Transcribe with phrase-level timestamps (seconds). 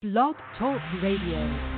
[0.00, 1.77] Blog Talk Radio.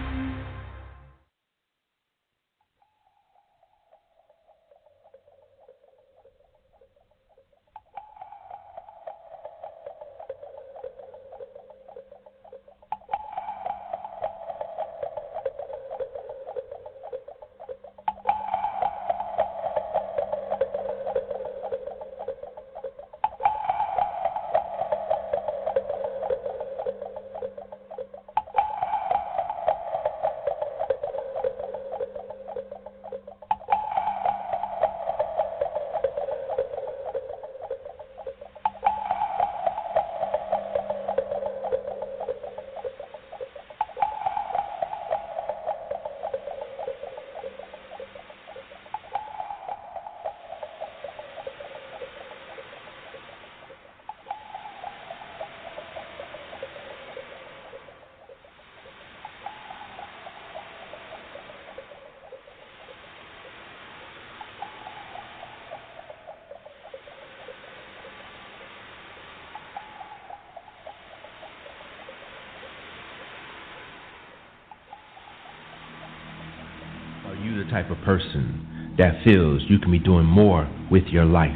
[78.11, 81.55] Person that feels you can be doing more with your life?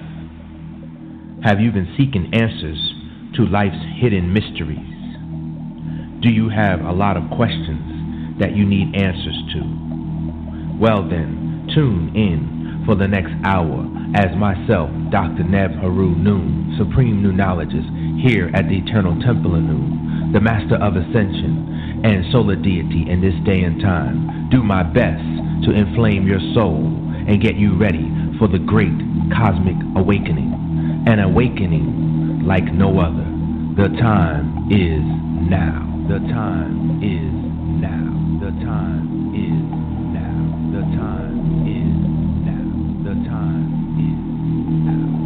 [1.42, 2.78] Have you been seeking answers
[3.34, 4.78] to life's hidden mysteries?
[6.22, 10.78] Do you have a lot of questions that you need answers to?
[10.78, 13.82] Well, then, tune in for the next hour
[14.14, 15.42] as myself, Dr.
[15.42, 22.04] Neb Heru-Nun, Supreme Noonologist, here at the Eternal Temple of Noon, the Master of Ascension
[22.04, 25.33] and Solar Deity in this day and time, do my best
[25.64, 26.76] to inflame your soul
[27.26, 28.92] and get you ready for the great
[29.32, 30.52] cosmic awakening.
[31.06, 33.24] An awakening like no other.
[33.76, 35.02] The time is
[35.48, 35.90] now.
[36.08, 37.32] The time is
[37.80, 38.12] now.
[38.40, 39.64] The time is
[40.14, 40.36] now.
[40.72, 41.96] The time is
[42.44, 42.66] now.
[43.04, 43.68] The time
[44.00, 44.18] is
[44.84, 45.24] now.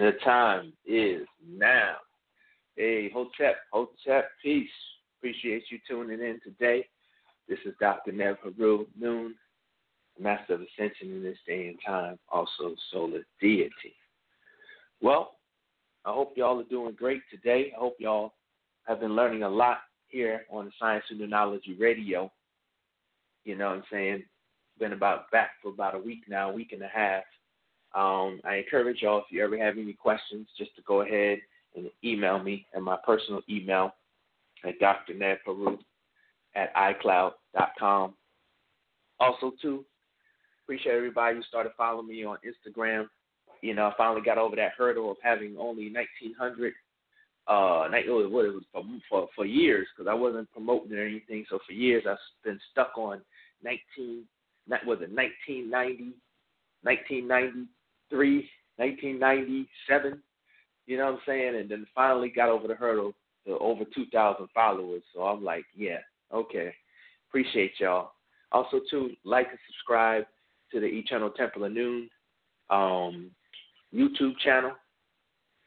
[0.00, 2.07] The time is now.
[2.78, 4.70] Hey, Hotep, Hotep, peace.
[5.18, 6.86] Appreciate you tuning in today.
[7.48, 8.12] This is Dr.
[8.12, 9.34] Nev Haru Noon,
[10.16, 13.96] Master of Ascension in this day and time, also Solar Deity.
[15.02, 15.32] Well,
[16.04, 17.72] I hope y'all are doing great today.
[17.76, 18.34] I hope y'all
[18.86, 22.30] have been learning a lot here on the Science and Noonology Radio.
[23.44, 24.22] You know what I'm saying?
[24.78, 27.24] Been about back for about a week now, a week and a half.
[27.92, 31.40] Um, I encourage y'all if you ever have any questions, just to go ahead
[31.78, 33.92] and email me at my personal email
[34.64, 35.78] at drnedperu
[36.54, 38.14] at icloud.com.
[39.20, 39.84] Also, too,
[40.64, 43.06] appreciate everybody who started following me on Instagram.
[43.62, 46.72] You know, I finally got over that hurdle of having only 1,900
[47.48, 51.44] uh, what it was for for, for years because I wasn't promoting or anything.
[51.48, 53.22] So for years I've been stuck on
[53.64, 54.24] 19,
[54.68, 56.12] not was it 1990,
[56.82, 60.22] 1993, 1997,
[60.88, 61.56] you know what I'm saying?
[61.56, 63.12] And then finally got over the hurdle
[63.46, 65.02] to over 2,000 followers.
[65.14, 65.98] So I'm like, yeah,
[66.32, 66.72] okay.
[67.28, 68.12] Appreciate y'all.
[68.52, 70.24] Also, too, like and subscribe
[70.72, 72.08] to the Eternal Temple of Noon
[72.70, 73.30] um,
[73.94, 74.72] YouTube channel.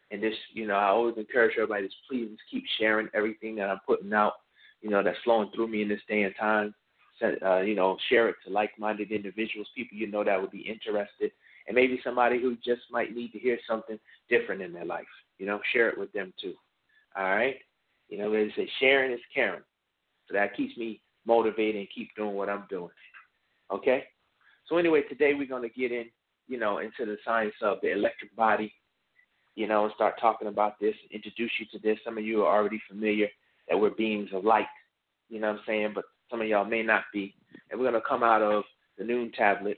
[0.10, 3.80] And this, you know, I always encourage everybody to please keep sharing everything that I'm
[3.86, 4.34] putting out,
[4.82, 6.74] you know, that's flowing through me in this day and time.
[7.46, 11.32] Uh, you know, share it to like-minded individuals, people you know that would be interested
[11.68, 14.00] and maybe somebody who just might need to hear something
[14.30, 15.06] different in their life.
[15.38, 16.54] You know, share it with them too.
[17.16, 17.56] All right.
[18.10, 19.62] You know, they say sharing is caring,
[20.28, 22.92] so that keeps me motivated and keep doing what I'm doing.
[23.72, 24.06] Okay.
[24.68, 26.06] So anyway, today we're to get in,
[26.48, 28.74] you know, into the science of the electric body.
[29.56, 32.00] You know, and start talking about this, introduce you to this.
[32.06, 33.28] Some of you are already familiar
[33.68, 34.66] that we're beings of light.
[35.30, 35.92] You know what I'm saying?
[35.94, 37.36] But some of y'all may not be.
[37.70, 38.64] And we're to come out of
[38.98, 39.78] the Noon Tablet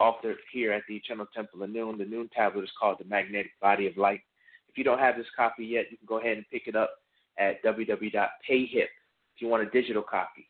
[0.00, 1.98] authored here at the Eternal Temple of Noon.
[1.98, 4.20] The Noon tablet is called The Magnetic Body of Light.
[4.68, 6.90] If you don't have this copy yet, you can go ahead and pick it up
[7.38, 8.88] at www.payhip
[9.34, 10.48] if you want a digital copy.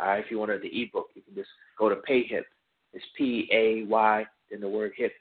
[0.00, 2.42] Right, if you want the ebook, you can just go to Payhip.
[2.92, 5.12] It's P A Y, then the word hip,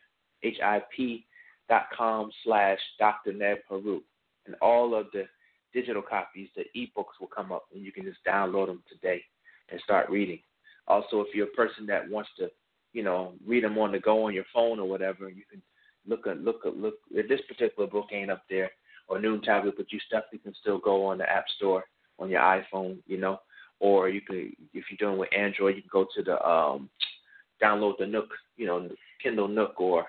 [0.44, 1.26] H I P
[1.70, 3.34] dot com slash Dr.
[3.34, 4.02] Neb Heru.
[4.48, 5.26] And all of the
[5.72, 9.22] digital copies, the ebooks will come up, and you can just download them today
[9.70, 10.40] and start reading.
[10.88, 12.50] Also, if you're a person that wants to
[12.94, 15.30] you know, read them on the go on your phone or whatever.
[15.30, 15.62] You can
[16.08, 16.96] look at look at look.
[17.12, 18.72] If this particular book ain't up there
[19.08, 21.84] or Noon Tablet, but you definitely can still go on the App Store
[22.20, 23.40] on your iPhone, you know,
[23.80, 26.90] or you can if you're doing with Android, you can go to the um,
[27.62, 28.90] download the Nook, you know,
[29.22, 30.06] Kindle Nook or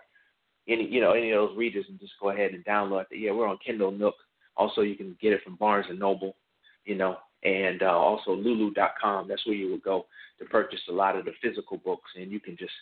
[0.69, 3.19] any you know any of those readers and just go ahead and download it.
[3.19, 4.14] Yeah, we're on Kindle Nook.
[4.56, 6.37] Also, you can get it from Barnes and Noble,
[6.85, 9.29] you know, and uh, also Lulu.com.
[9.29, 10.06] That's where you would go
[10.39, 12.73] to purchase a lot of the physical books, and you can just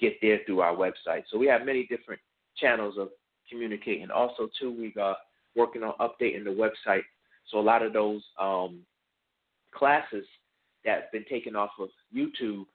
[0.00, 1.24] get there through our website.
[1.30, 2.20] So we have many different
[2.56, 3.08] channels of
[3.50, 4.10] communicating.
[4.10, 5.16] Also, too, we are
[5.54, 7.02] working on updating the website.
[7.50, 8.80] So a lot of those um,
[9.74, 10.24] classes
[10.84, 12.66] that have been taken off of YouTube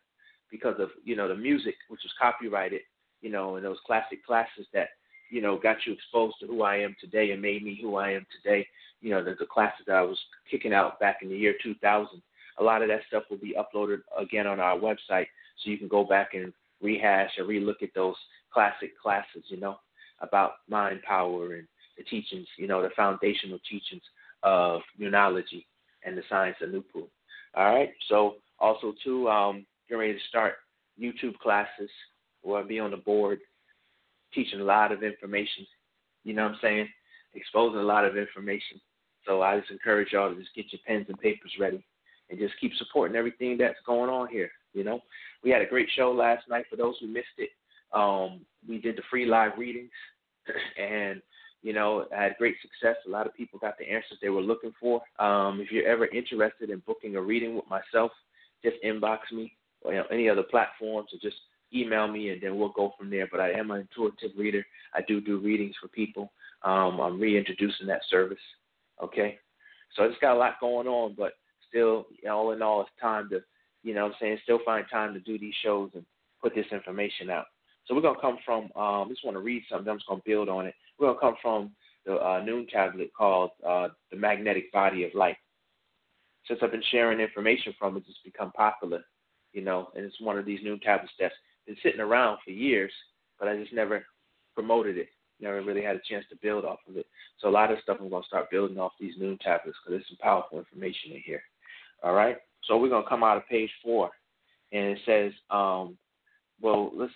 [0.49, 2.81] because of you know the music, which was copyrighted,
[3.21, 4.89] you know, and those classic classes that
[5.31, 8.11] you know got you exposed to who I am today and made me who I
[8.11, 8.67] am today.
[9.01, 10.19] You know, the, the classes that I was
[10.49, 12.21] kicking out back in the year 2000.
[12.59, 15.87] A lot of that stuff will be uploaded again on our website, so you can
[15.87, 18.15] go back and rehash or relook at those
[18.53, 19.43] classic classes.
[19.47, 19.79] You know,
[20.19, 21.67] about mind power and
[21.97, 22.47] the teachings.
[22.57, 24.03] You know, the foundational teachings
[24.43, 25.65] of numerology
[26.03, 27.07] and the science of Nupu.
[27.55, 27.91] All right.
[28.09, 30.55] So also too, um, getting ready to start
[30.99, 31.89] YouTube classes
[32.41, 33.39] where I'll be on the board
[34.33, 35.65] teaching a lot of information.
[36.23, 36.87] You know what I'm saying?
[37.33, 38.79] Exposing a lot of information.
[39.25, 41.85] So I just encourage y'all to just get your pens and papers ready
[42.29, 44.49] and just keep supporting everything that's going on here.
[44.73, 45.01] You know,
[45.43, 46.65] we had a great show last night.
[46.69, 47.49] For those who missed it,
[47.93, 49.91] um, we did the free live readings,
[50.81, 51.21] and
[51.61, 52.95] you know, I had great success.
[53.05, 55.01] A lot of people got the answers they were looking for.
[55.19, 58.11] Um, if you're ever interested in booking a reading with myself,
[58.63, 61.37] just inbox me or you know, any other platforms or just
[61.73, 63.27] email me and then we'll go from there.
[63.31, 64.65] But I am an intuitive reader.
[64.93, 66.31] I do do readings for people.
[66.63, 68.37] Um, I'm reintroducing that service.
[69.01, 69.39] Okay.
[69.95, 71.33] So I just got a lot going on, but
[71.67, 73.41] still, all in all, it's time to,
[73.83, 76.05] you know what I'm saying, still find time to do these shows and
[76.41, 77.45] put this information out.
[77.85, 79.89] So we're going to come from, um, I just want to read something.
[79.89, 80.75] I'm just going to build on it.
[80.97, 81.71] We're going to come from
[82.05, 85.37] the uh, noon tablet called uh, The Magnetic Body of Light.
[86.47, 89.01] Since I've been sharing information from it, it's become popular,
[89.53, 91.33] you know, and it's one of these noon tablets that's
[91.65, 92.91] been sitting around for years,
[93.39, 94.05] but I just never
[94.55, 95.09] promoted it.
[95.39, 97.07] Never really had a chance to build off of it.
[97.39, 100.07] So a lot of stuff I'm to start building off these noon tablets because there's
[100.07, 101.41] some powerful information in here.
[102.03, 102.37] All right.
[102.65, 104.11] So we're to come out of page four,
[104.71, 105.97] and it says, um,
[106.61, 107.13] well, let's.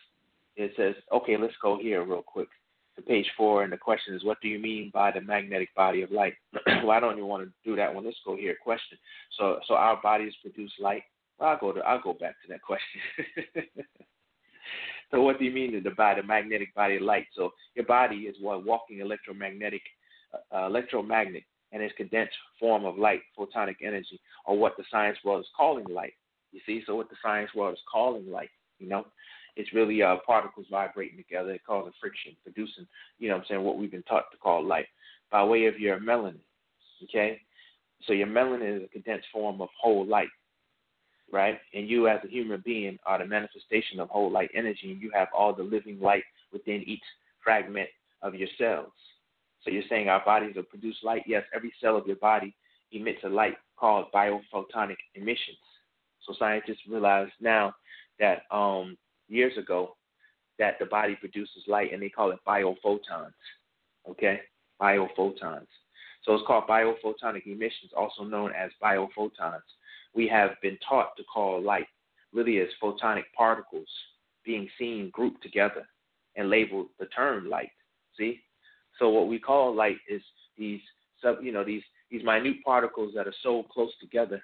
[0.57, 2.47] It says, okay, let's go here real quick
[2.95, 6.01] to page four, and the question is, what do you mean by the magnetic body
[6.01, 6.33] of light?
[6.65, 8.05] well, I don't even want to do that one.
[8.05, 8.55] Let's go here.
[8.63, 8.97] Question.
[9.37, 11.03] So, so our bodies produce light.
[11.39, 11.81] I'll go to.
[11.81, 13.01] I'll go back to that question.
[15.11, 17.27] so, what do you mean by the magnetic body of light?
[17.35, 19.81] So, your body is what walking electromagnetic,
[20.53, 25.41] uh, electromagnet, and its condensed form of light, photonic energy, or what the science world
[25.41, 26.13] is calling light.
[26.51, 28.49] You see, so what the science world is calling light,
[28.79, 29.05] you know,
[29.55, 32.87] it's really uh, particles vibrating together, causing friction, producing,
[33.19, 34.87] you know I'm saying, what we've been taught to call light
[35.31, 36.39] by way of your melanin.
[37.03, 37.41] Okay?
[38.05, 40.27] So your melanin is a condensed form of whole light,
[41.31, 41.59] right?
[41.73, 45.11] And you as a human being are the manifestation of whole light energy, and you
[45.13, 47.03] have all the living light within each
[47.43, 47.89] fragment
[48.21, 48.91] of your cells.
[49.63, 51.23] So you're saying our bodies will produce light?
[51.25, 52.55] Yes, every cell of your body
[52.91, 55.57] emits a light called biophotonic emissions.
[56.25, 57.73] So scientists realize now
[58.19, 59.95] that um, years ago
[60.59, 63.33] that the body produces light, and they call it biophotons.
[64.09, 64.41] Okay,
[64.81, 65.67] biophotons.
[66.23, 69.61] So it's called biophotonic emissions, also known as biophotons.
[70.15, 71.87] We have been taught to call light
[72.33, 73.87] really as photonic particles
[74.45, 75.85] being seen grouped together
[76.35, 77.71] and labeled the term light.
[78.17, 78.41] See?
[78.99, 80.21] So what we call light is
[80.57, 80.81] these
[81.21, 84.41] sub you know, these these minute particles that are so close together,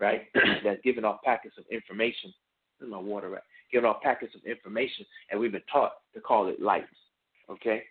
[0.00, 0.22] right?
[0.64, 2.32] that giving off packets of information.
[2.78, 3.42] Where's my water right?
[3.72, 6.84] giving off packets of information, and we've been taught to call it light.
[7.50, 7.82] Okay?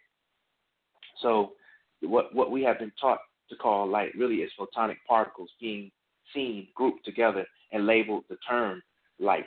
[1.21, 1.53] So,
[2.01, 5.91] what, what we have been taught to call light really is photonic particles being
[6.33, 8.81] seen, grouped together, and labeled the term
[9.19, 9.45] light.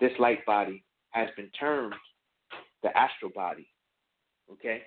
[0.00, 1.94] This light body has been termed
[2.82, 3.66] the astral body.
[4.52, 4.82] Okay?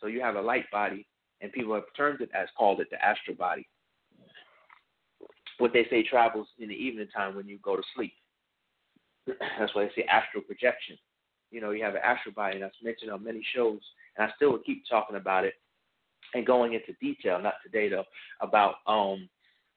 [0.00, 1.06] So you have a light body,
[1.40, 3.66] and people have termed it as called it the astral body.
[5.58, 8.12] What they say travels in the evening time when you go to sleep.
[9.26, 10.96] That's why they say astral projection.
[11.50, 13.80] You know, you have an astral body, and that's mentioned on many shows,
[14.16, 15.54] and I still keep talking about it
[16.34, 18.04] and going into detail, not today though,
[18.40, 19.28] about um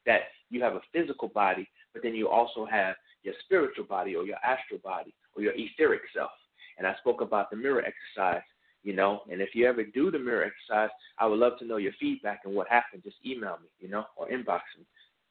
[0.06, 4.26] that you have a physical body, but then you also have your spiritual body or
[4.26, 6.32] your astral body or your etheric self.
[6.78, 8.44] And I spoke about the mirror exercise,
[8.84, 10.90] you know, and if you ever do the mirror exercise,
[11.20, 13.04] I would love to know your feedback and what happened.
[13.04, 14.86] Just email me, you know, or inbox me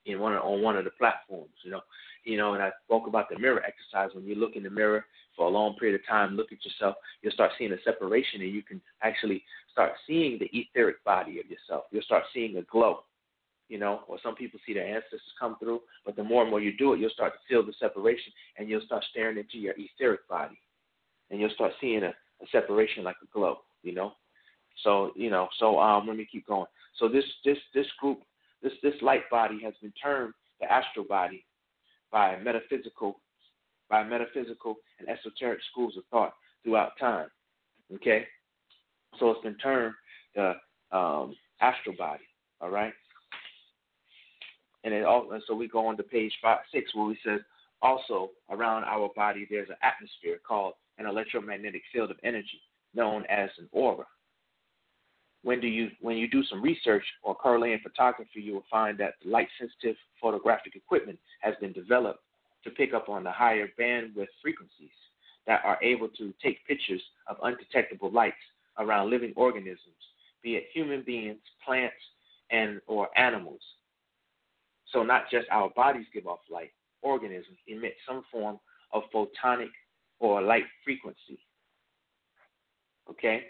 [0.06, 1.80] in one on one of the platforms, you know
[2.24, 4.14] you know, and I spoke about the mirror exercise.
[4.14, 5.04] When you look in the mirror
[5.36, 8.52] for a long period of time, look at yourself, you'll start seeing a separation and
[8.52, 11.84] you can actually start seeing the etheric body of yourself.
[11.90, 13.04] You'll start seeing a glow,
[13.70, 16.60] you know, or some people see their ancestors come through, but the more and more
[16.60, 19.74] you do it, you'll start to feel the separation and you'll start staring into your
[19.78, 20.58] etheric body.
[21.30, 24.12] And you'll start seeing a, a separation like a glow, you know.
[24.82, 26.66] So you know, so um, let me keep going.
[26.98, 28.18] So this this this group,
[28.60, 31.44] this this light body has been termed the astral body
[32.10, 33.20] by metaphysical
[33.88, 36.32] by metaphysical and esoteric schools of thought
[36.64, 37.28] throughout time.
[37.94, 38.26] Okay,
[39.18, 39.94] so it's been termed
[40.34, 40.54] the
[40.90, 42.24] um, astral body.
[42.60, 42.92] All right,
[44.84, 47.40] and it all, and so we go on to page five, six where we says
[47.82, 52.60] also around our body there's an atmosphere called an electromagnetic field of energy
[52.94, 54.04] known as an aura.
[55.42, 59.14] When do you when you do some research or correlating photography, you will find that
[59.24, 62.20] light sensitive photographic equipment has been developed
[62.64, 64.90] to pick up on the higher bandwidth frequencies
[65.46, 68.36] that are able to take pictures of undetectable lights
[68.78, 69.80] around living organisms,
[70.42, 71.96] be it human beings, plants,
[72.50, 73.60] and or animals.
[74.92, 76.70] So not just our bodies give off light,
[77.02, 78.58] organisms emit some form
[78.92, 79.70] of photonic
[80.18, 81.38] or light frequency.
[83.08, 83.44] Okay?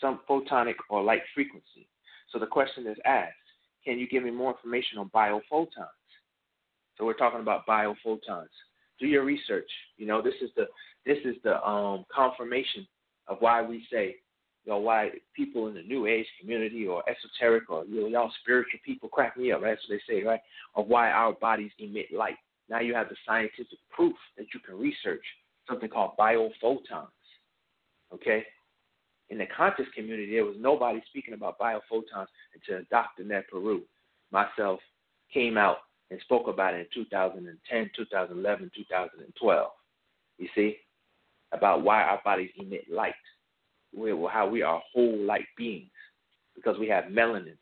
[0.00, 1.88] Some photonic or light frequency.
[2.32, 3.34] So the question is asked,
[3.84, 5.70] can you give me more information on biophotons?
[6.96, 8.48] So we're talking about biophotons.
[8.98, 9.70] Do your research.
[9.96, 10.66] You know, this is the
[11.04, 12.86] this is the um, confirmation
[13.28, 14.16] of why we say,
[14.72, 18.80] know, why people in the New Age community or esoteric or you know, y'all spiritual
[18.84, 19.62] people crack me up.
[19.62, 19.70] Right?
[19.70, 20.40] That's what they say, right?
[20.74, 22.36] Of why our bodies emit light.
[22.68, 25.24] Now you have the scientific proof that you can research
[25.68, 27.08] something called biophotons.
[28.12, 28.44] Okay?
[29.30, 33.24] In the conscious community, there was nobody speaking about biophotons until Dr.
[33.24, 33.80] Neb Heru,
[34.30, 34.80] myself,
[35.32, 35.78] came out
[36.10, 39.70] and spoke about it in 2010, 2011, 2012.
[40.38, 40.76] You see?
[41.52, 43.14] About why our bodies emit light,
[44.30, 45.90] how we are whole light beings,
[46.54, 47.56] because we have melanin,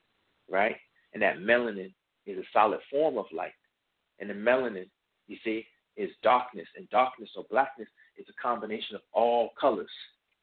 [0.51, 0.77] right?
[1.13, 1.93] And that melanin
[2.27, 3.53] is a solid form of light.
[4.21, 4.89] And the melanin,
[5.27, 5.67] you see,
[5.97, 6.67] is darkness.
[6.77, 9.91] And darkness or blackness is a combination of all colors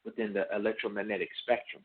[0.05, 1.83] within the electromagnetic spectrum.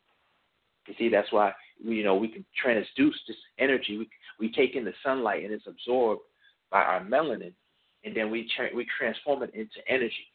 [0.86, 3.98] You see, that's why you know we can transduce this energy.
[3.98, 6.22] We we take in the sunlight and it's absorbed
[6.70, 7.52] by our melanin,
[8.04, 10.30] and then we tra- we transform it into energy.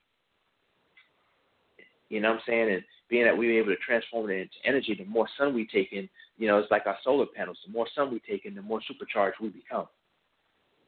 [2.09, 2.73] You know what I'm saying?
[2.73, 5.91] And being that we're able to transform it into energy, the more sun we take
[5.91, 7.57] in, you know, it's like our solar panels.
[7.67, 9.85] The more sun we take in, the more supercharged we become.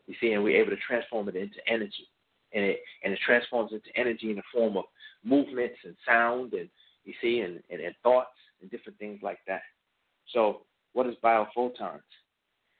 [0.07, 2.07] You see, and we're able to transform it into energy,
[2.53, 4.85] and it and it transforms into energy in the form of
[5.23, 6.69] movements and sound, and
[7.03, 8.29] you see, and, and, and thoughts
[8.61, 9.61] and different things like that.
[10.33, 10.61] So,
[10.93, 12.01] what is biophotons?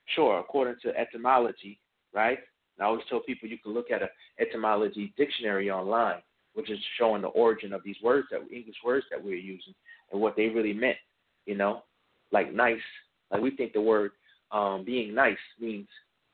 [0.06, 1.78] Sure, according to etymology,
[2.14, 2.38] right?
[2.76, 4.08] And I always tell people you can look at an
[4.40, 6.22] etymology dictionary online,
[6.54, 9.74] which is showing the origin of these words that English words that we're using
[10.12, 10.96] and what they really meant.
[11.46, 11.82] You know,
[12.32, 12.80] like nice.
[13.30, 14.12] Like we think the word
[14.50, 15.88] um, being nice means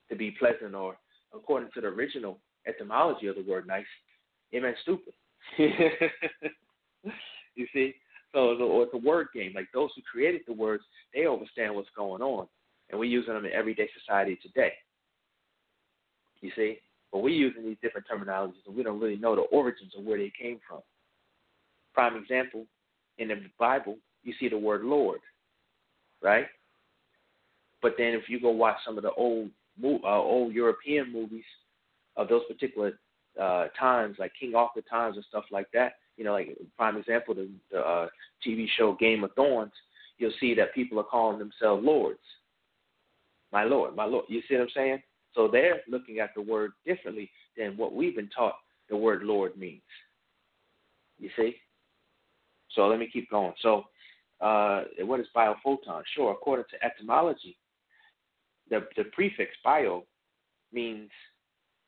[0.08, 0.96] to be pleasant, or
[1.34, 3.84] according to the original etymology of the word nice,
[4.52, 5.14] it meant stupid.
[5.58, 5.70] you
[7.72, 7.94] see,
[8.32, 9.52] so it's a word game.
[9.54, 10.84] Like those who created the words,
[11.14, 12.46] they understand what's going on,
[12.90, 14.72] and we're using them in everyday society today.
[16.40, 16.78] You see,
[17.12, 20.18] but we're using these different terminologies, and we don't really know the origins of where
[20.18, 20.80] they came from.
[21.92, 22.66] Prime example,
[23.18, 25.20] in the Bible, you see the word Lord,
[26.22, 26.46] right?
[27.82, 29.50] But then if you go watch some of the old
[29.82, 31.44] uh, old European movies
[32.16, 32.92] of those particular
[33.40, 37.34] uh, times, like King Arthur times and stuff like that, you know, like prime example,
[37.34, 38.08] the, the uh,
[38.46, 39.72] TV show Game of Thrones,
[40.18, 42.18] you'll see that people are calling themselves lords.
[43.52, 44.26] My lord, my lord.
[44.28, 45.02] You see what I'm saying?
[45.34, 48.56] So they're looking at the word differently than what we've been taught
[48.88, 49.82] the word Lord means.
[51.18, 51.56] You see?
[52.74, 53.52] So let me keep going.
[53.62, 53.84] So,
[54.40, 56.02] uh, what is biophoton?
[56.14, 57.58] Sure, according to etymology,
[58.70, 60.04] the, the prefix bio
[60.72, 61.10] means,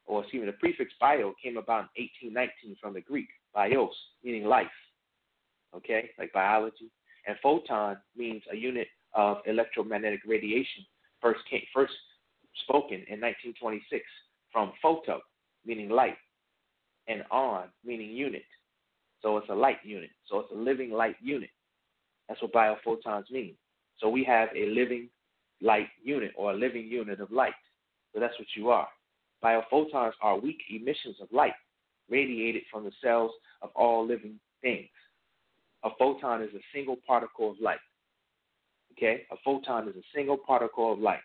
[0.04, 4.44] or excuse me, the prefix bio came about in 1819 from the Greek bios, meaning
[4.44, 4.66] life,
[5.75, 6.90] okay, like biology.
[7.26, 10.84] And photon means a unit of electromagnetic radiation,
[11.20, 11.94] first came, first
[12.64, 14.04] spoken in 1926
[14.52, 15.21] from photo,
[15.64, 16.16] meaning light,
[17.09, 18.44] and on, meaning unit.
[19.23, 20.11] So it's a light unit.
[20.28, 21.50] So it's a living light unit.
[22.28, 23.54] That's what biophotons mean.
[23.99, 25.09] So we have a living
[25.61, 27.54] light unit or a living unit of light.
[28.12, 28.88] So that's what you are.
[29.42, 31.54] Biophotons are weak emissions of light
[32.09, 33.30] radiated from the cells
[33.62, 34.88] of all living things.
[35.85, 37.80] A photon is a single particle of light.
[38.92, 39.23] Okay?
[39.30, 41.21] A photon is a single particle of light.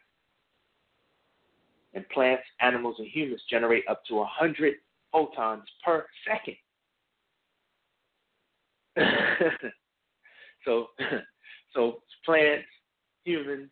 [1.94, 4.76] And plants, animals, and humans generate up to 100
[5.12, 6.56] photons per second.
[10.66, 10.88] so,
[11.74, 12.68] so plants,
[13.24, 13.70] humans,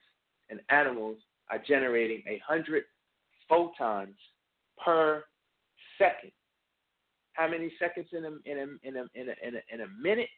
[0.50, 1.18] and animals
[1.52, 2.84] are generating 100
[3.50, 4.16] photons
[4.84, 5.24] per
[5.98, 6.32] second
[7.36, 10.02] how many seconds in a in a in a in a in a, in a
[10.02, 10.30] minute?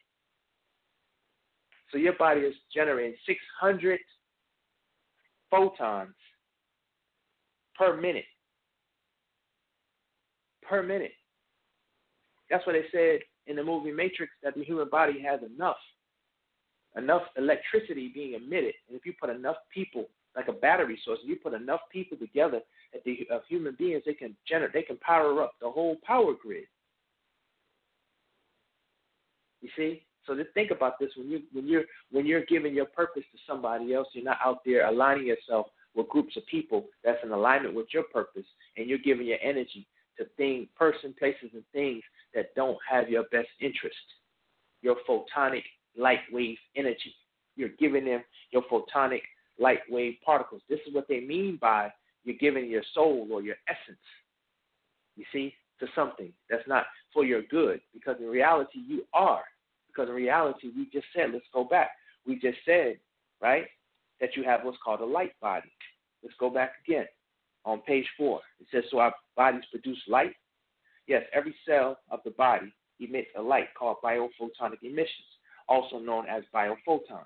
[1.90, 3.98] So your body is generating 600
[5.50, 6.14] photons
[7.78, 8.24] per minute.
[10.68, 11.12] Per minute.
[12.50, 15.76] That's what they said in the movie Matrix that the human body has enough,
[16.96, 18.74] enough electricity being emitted.
[18.88, 20.06] And if you put enough people,
[20.36, 22.60] like a battery source, if you put enough people together,
[22.92, 26.32] that the of human beings, they can generate, they can power up the whole power
[26.40, 26.64] grid.
[29.60, 30.02] You see?
[30.26, 33.38] So just think about this when you when you're when you're giving your purpose to
[33.46, 37.74] somebody else, you're not out there aligning yourself with groups of people that's in alignment
[37.74, 39.86] with your purpose, and you're giving your energy
[40.18, 42.02] to things, person, places, and things
[42.34, 43.96] that don't have your best interest.
[44.82, 45.62] Your photonic
[45.96, 47.14] light wave energy.
[47.56, 49.22] You're giving them your photonic
[49.58, 50.62] light wave particles.
[50.68, 51.92] This is what they mean by
[52.24, 53.98] you're giving your soul or your essence.
[55.16, 59.42] You see, to something that's not for your good, because in reality you are.
[59.88, 61.90] Because in reality, we just said, let's go back.
[62.26, 62.98] We just said,
[63.40, 63.64] right,
[64.20, 65.70] that you have what's called a light body.
[66.22, 67.06] Let's go back again
[67.64, 68.40] on page four.
[68.60, 70.34] It says, So our bodies produce light?
[71.06, 75.28] Yes, every cell of the body emits a light called biophotonic emissions,
[75.68, 77.24] also known as biophotons.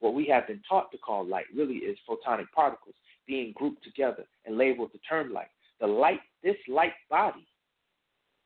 [0.00, 2.94] What we have been taught to call light really is photonic particles
[3.26, 5.48] being grouped together and labeled the term light.
[5.80, 7.46] The light, this light body,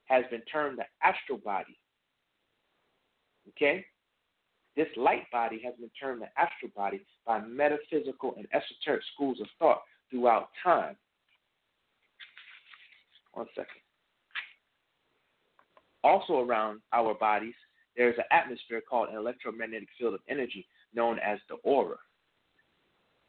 [0.06, 1.78] has been termed the astral body.
[3.48, 3.84] Okay?
[4.80, 9.46] This light body has been termed the astral body by metaphysical and esoteric schools of
[9.58, 10.96] thought throughout time.
[13.34, 13.82] One second.
[16.02, 17.52] Also around our bodies,
[17.94, 21.96] there is an atmosphere called an electromagnetic field of energy known as the aura.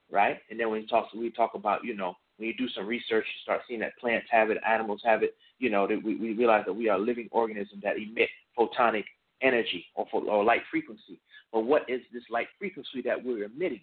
[0.10, 0.38] Right?
[0.50, 3.26] And then when we talk, we talk about, you know, when you do some research,
[3.26, 6.32] you start seeing that plants have it, animals have it, you know, that we, we
[6.32, 9.04] realize that we are living organisms that emit photonic
[9.42, 11.20] energy or, or light frequency.
[11.52, 13.82] But what is this light frequency that we're emitting?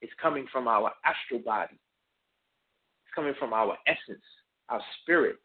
[0.00, 1.74] It's coming from our astral body.
[1.74, 4.24] It's coming from our essence,
[4.68, 5.36] our spirit,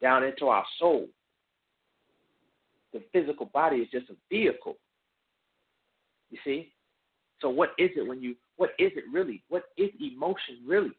[0.00, 1.08] down into our soul.
[2.92, 4.76] The physical body is just a vehicle.
[6.30, 6.72] You see?
[7.40, 9.42] So what is it when you what is it really?
[9.48, 10.92] What is emotion really?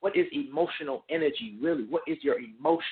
[0.00, 1.84] What is emotional energy really?
[1.84, 2.84] What is your emotions?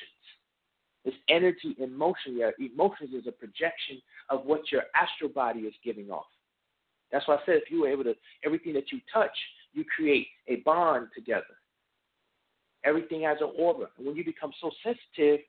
[1.05, 2.37] This energy emotion.
[2.37, 6.27] your emotions is a projection of what your astral body is giving off.
[7.13, 9.37] That's why I said if you were able to, everything that you touch,
[9.73, 11.45] you create a bond together.
[12.85, 13.89] Everything has an aura.
[13.99, 15.41] And when you become so sensitive,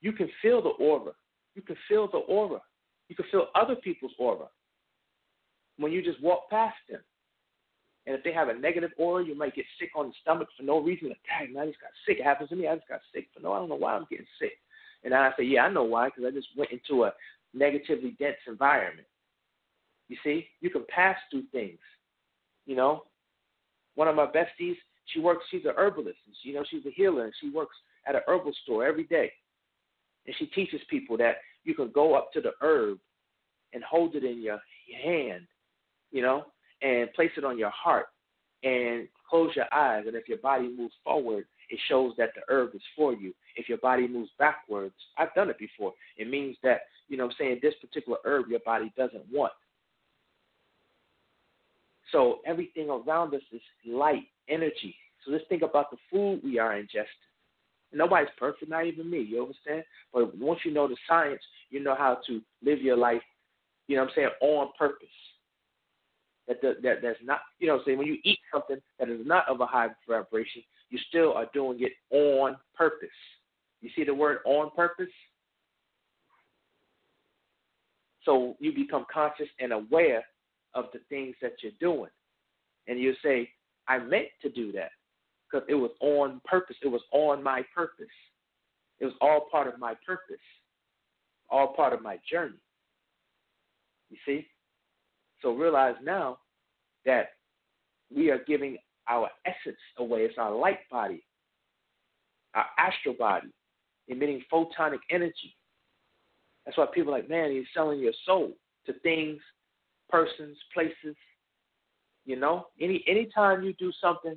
[0.00, 1.12] you can feel the aura.
[1.54, 2.60] You can feel the aura.
[3.08, 4.46] You can feel other people's aura
[5.78, 7.00] when you just walk past them.
[8.06, 10.62] And if they have a negative aura, you might get sick on the stomach for
[10.62, 11.08] no reason.
[11.08, 12.18] Like, dang, man, I just got sick.
[12.18, 12.66] It happens to me.
[12.66, 14.52] I just got sick for no, I don't know why I'm getting sick.
[15.04, 17.12] And I say, yeah, I know why, because I just went into a
[17.54, 19.06] negatively dense environment.
[20.08, 21.78] You see, you can pass through things.
[22.66, 23.04] You know,
[23.94, 25.44] one of my besties, she works.
[25.50, 26.18] She's a herbalist.
[26.26, 29.04] And she, you know, she's a healer, and she works at a herbal store every
[29.04, 29.32] day.
[30.26, 32.98] And she teaches people that you can go up to the herb
[33.72, 34.60] and hold it in your
[35.02, 35.46] hand,
[36.10, 36.44] you know,
[36.82, 38.06] and place it on your heart
[38.62, 40.04] and close your eyes.
[40.06, 43.34] And if your body moves forward, it shows that the herb is for you.
[43.56, 45.92] If your body moves backwards, I've done it before.
[46.16, 49.52] It means that, you know I'm saying, this particular herb your body doesn't want.
[52.12, 54.94] So everything around us is light, energy.
[55.24, 57.06] So let's think about the food we are ingesting.
[57.92, 59.82] Nobody's perfect, not even me, you understand?
[60.12, 61.40] But once you know the science,
[61.70, 63.22] you know how to live your life,
[63.86, 65.08] you know what I'm saying, on purpose.
[66.46, 69.08] That, the, that that's not, you know what I'm saying, when you eat something that
[69.10, 73.08] is not of a high vibration, you still are doing it on purpose.
[73.80, 75.12] You see the word on purpose?
[78.24, 80.24] So you become conscious and aware
[80.74, 82.10] of the things that you're doing.
[82.86, 83.50] And you say,
[83.88, 84.90] I meant to do that
[85.50, 86.76] because it was on purpose.
[86.82, 88.06] It was on my purpose.
[89.00, 90.36] It was all part of my purpose,
[91.50, 92.60] all part of my journey.
[94.10, 94.46] You see?
[95.42, 96.38] So realize now
[97.06, 97.28] that
[98.14, 98.78] we are giving
[99.08, 100.20] our essence away.
[100.20, 101.24] It's our light body,
[102.54, 103.48] our astral body,
[104.08, 105.56] emitting photonic energy.
[106.64, 108.52] That's why people are like, man, he's selling your soul
[108.86, 109.40] to things,
[110.08, 111.16] persons, places.
[112.24, 114.36] You know, any anytime you do something,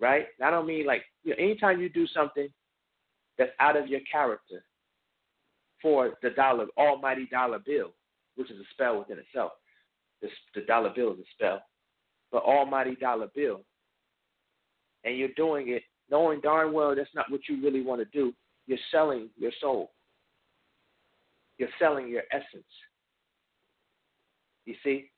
[0.00, 0.26] right?
[0.42, 2.48] I don't mean like you know, anytime you do something
[3.38, 4.64] that's out of your character
[5.82, 7.90] for the dollar, almighty dollar bill,
[8.36, 9.52] which is a spell within itself.
[10.22, 11.60] The, the dollar bill is a spell
[12.34, 13.60] but almighty dollar bill,
[15.04, 18.34] and you're doing it knowing darn well that's not what you really want to do,
[18.66, 19.92] you're selling your soul.
[21.58, 22.66] You're selling your essence.
[24.64, 25.10] You see?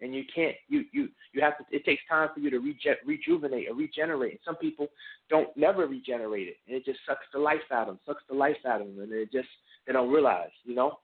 [0.00, 3.00] and you can't you you you have to it takes time for you to reju-
[3.04, 4.32] rejuvenate or regenerate.
[4.32, 4.88] And some people
[5.30, 6.56] don't never regenerate it.
[6.66, 9.00] And it just sucks the life out of them sucks the life out of them.
[9.00, 9.48] And they just
[9.86, 10.98] they don't realize you know?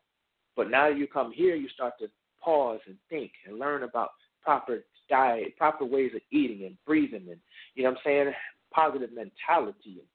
[0.56, 2.08] But now you come here you start to
[2.42, 4.10] pause and think and learn about
[4.42, 7.40] proper diet proper ways of eating and breathing and
[7.74, 8.32] you know what i'm saying?
[8.74, 10.08] Positive mentality and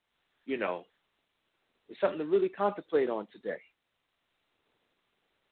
[0.46, 0.84] you know
[1.90, 3.60] it's something to really contemplate on today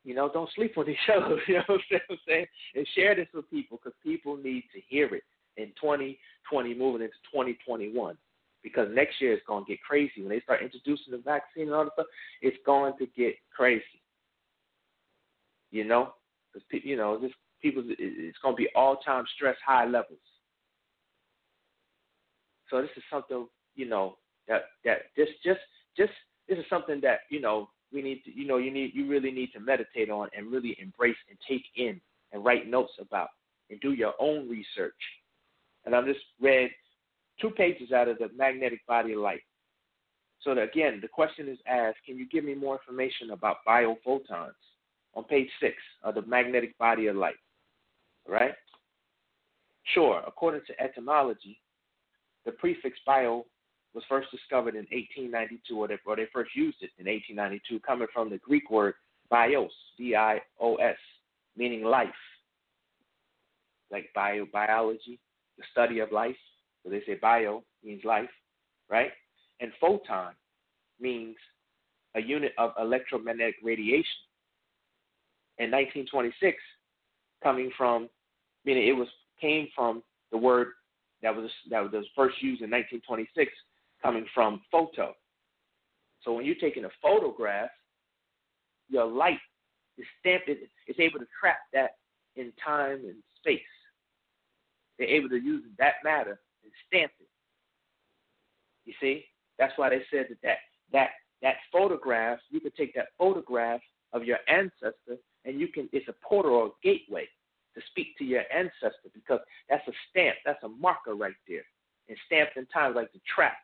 [0.06, 1.40] you know, don't sleep on these shows.
[1.48, 2.46] You know what I'm saying?
[2.76, 5.24] And share this with people because people need to hear it
[5.58, 8.16] in 2020, moving into 2021.
[8.64, 11.74] Because next year it's going to get crazy when they start introducing the vaccine and
[11.74, 12.06] all that stuff.
[12.42, 13.84] It's going to get crazy.
[15.72, 16.14] You know,
[16.54, 20.20] because you know, this people, it's going to be all-time stress, high levels.
[22.70, 25.60] So this is something you know that that just just
[25.96, 26.12] just
[26.48, 29.32] this is something that you know we need to, you know, you need, you really
[29.32, 32.00] need to meditate on and really embrace and take in
[32.34, 33.30] and write notes about
[33.70, 34.94] and do your own research.
[35.86, 36.70] And I just read
[37.42, 39.42] two pages out of the magnetic body of light.
[40.42, 44.52] So that, again, the question is asked: Can you give me more information about biophotons?
[45.16, 47.36] On page six of the magnetic body of light.
[48.28, 48.54] Right?
[49.94, 50.22] Sure.
[50.28, 51.62] According to etymology,
[52.46, 53.46] the prefix bio
[53.96, 58.08] was first discovered in 1892, or they, or they first used it in 1892, coming
[58.14, 58.94] from the Greek word
[59.30, 60.98] bios, B-I-O-S,
[61.56, 62.10] meaning life,
[63.92, 65.18] like bio biology,
[65.58, 66.36] the study of life.
[66.84, 68.30] So they say bio means life,
[68.90, 69.12] right?
[69.62, 70.34] And photon
[71.00, 71.38] means
[72.16, 74.22] a unit of electromagnetic radiation.
[75.58, 76.58] In 1926,
[77.42, 78.10] coming from,
[78.66, 79.08] meaning it was
[79.40, 80.70] came from the word
[81.22, 83.52] that was that was first used in 1926
[84.06, 85.14] coming from photo.
[86.22, 87.70] So when you're taking a photograph,
[88.88, 89.40] your light
[89.98, 91.92] is stamped, it's able to trap that
[92.36, 93.62] in time and space.
[95.00, 97.28] They're able to use that matter and stamp it.
[98.86, 99.26] You see?
[99.58, 100.58] That's why they said that that,
[100.92, 101.10] that,
[101.42, 103.82] that photograph, you can take that photograph
[104.14, 107.28] of your ancestor and you can, it's a portal or a gateway
[107.76, 109.40] to speak to your ancestor because
[109.70, 111.66] that's a stamp, that's a marker right there.
[112.08, 113.56] And stamped in time like the trap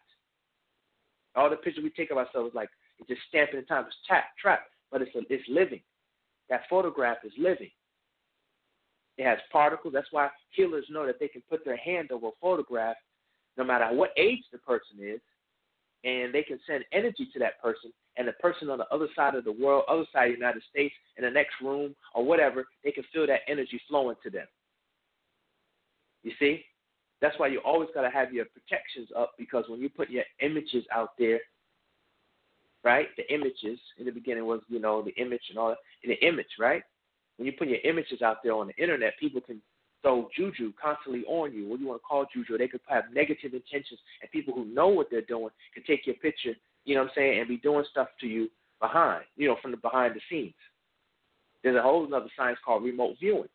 [1.36, 3.86] all the pictures we take of ourselves, like it's just stamping in time.
[3.86, 5.82] It's trapped, trapped, but it's a, it's living.
[6.50, 7.72] That photograph is living.
[9.18, 9.94] It has particles.
[9.94, 12.96] That's why healers know that they can put their hand over a photograph,
[13.58, 15.20] no matter what age the person is,
[16.04, 17.92] and they can send energy to that person.
[18.18, 20.64] And the person on the other side of the world, other side of the United
[20.70, 24.48] States, in the next room or whatever, they can feel that energy flowing to them.
[26.24, 26.66] You see?
[27.22, 30.24] That's why you always got to have your protections up because when you put your
[30.42, 31.40] images out there,
[32.84, 33.08] right?
[33.16, 35.78] The images in the beginning was, you know, the image and all that.
[36.04, 36.82] In the image, right?
[37.38, 39.62] When you put your images out there on the internet, people can
[40.02, 41.68] throw juju constantly on you.
[41.68, 42.58] What do you want to call juju?
[42.58, 46.16] They could have negative intentions, and people who know what they're doing can take your
[46.16, 46.54] picture,
[46.86, 49.72] you know what I'm saying, and be doing stuff to you behind, you know, from
[49.72, 50.56] the behind the scenes.
[51.64, 53.50] There's a whole other science called remote viewing,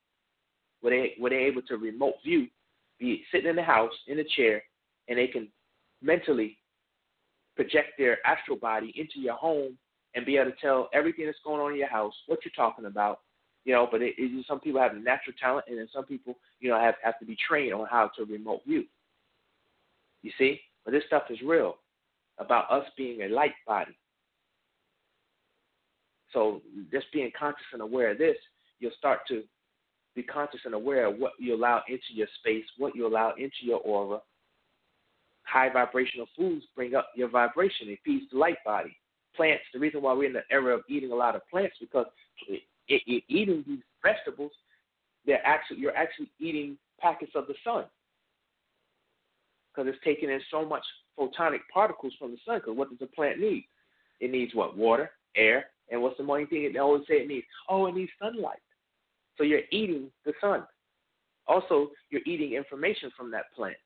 [0.81, 2.47] where they where they're able to remote view
[2.99, 4.63] be sitting in the house in a chair,
[5.09, 5.49] and they can
[6.03, 6.59] mentally
[7.55, 9.77] project their astral body into your home
[10.15, 12.87] and be able to tell everything that's going on in your house, what you're talking
[12.87, 13.21] about,
[13.65, 13.87] you know.
[13.91, 16.95] But it, it, some people have natural talent, and then some people, you know, have
[17.03, 18.85] have to be trained on how to remote view.
[20.23, 21.77] You see, but this stuff is real
[22.39, 23.97] about us being a light body.
[26.33, 28.37] So just being conscious and aware of this,
[28.79, 29.43] you'll start to
[30.17, 33.63] be conscious and aware of what you allow into your space, what you allow into
[33.63, 34.19] your aura.
[35.43, 37.89] High vibrational foods bring up your vibration.
[37.89, 38.97] It feeds the light body.
[39.37, 42.07] Plants, the reason why we're in the era of eating a lot of plants because
[42.49, 44.51] it, it, it, eating these vegetables,
[45.27, 47.85] they're actually you're actually eating packets of the sun
[49.71, 50.83] because it's taking in so much
[51.19, 52.59] photonic particles from the sun.
[52.59, 53.67] Because what does a plant need?
[54.21, 54.77] It needs what?
[54.77, 57.47] Water, air, and what's the main thing they always say it needs?
[57.69, 58.59] Oh, it needs sunlight.
[59.37, 60.65] So you're eating the sun.
[61.47, 63.77] Also, you're eating information from that plant.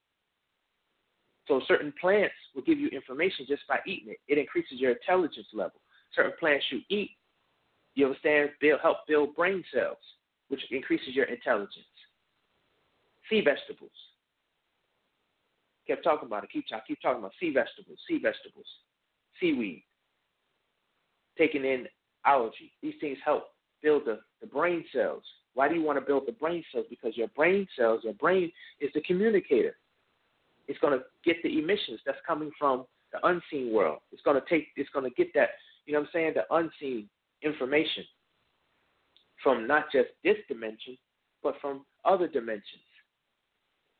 [1.48, 4.18] So certain plants will give you information just by eating it.
[4.28, 5.80] It increases your intelligence level.
[6.14, 7.10] Certain plants you eat,
[7.94, 9.98] you understand, build, help build brain cells,
[10.48, 11.86] which increases your intelligence.
[13.28, 13.90] Sea vegetables.
[15.86, 16.50] Kept talking about it.
[16.52, 18.66] Keep, keep talking about sea vegetables, sea vegetables,
[19.40, 19.82] seaweed,
[21.36, 21.86] taking in
[22.24, 22.72] algae.
[22.82, 23.44] These things help
[23.82, 25.24] build the, the brain cells.
[25.54, 26.86] Why do you want to build the brain cells?
[26.88, 29.76] Because your brain cells, your brain is the communicator.
[30.68, 33.98] It's going to get the emissions that's coming from the unseen world.
[34.12, 35.50] It's going to take, it's going to get that,
[35.86, 37.08] you know what I'm saying, the unseen
[37.42, 38.04] information
[39.42, 40.96] from not just this dimension,
[41.42, 42.82] but from other dimensions.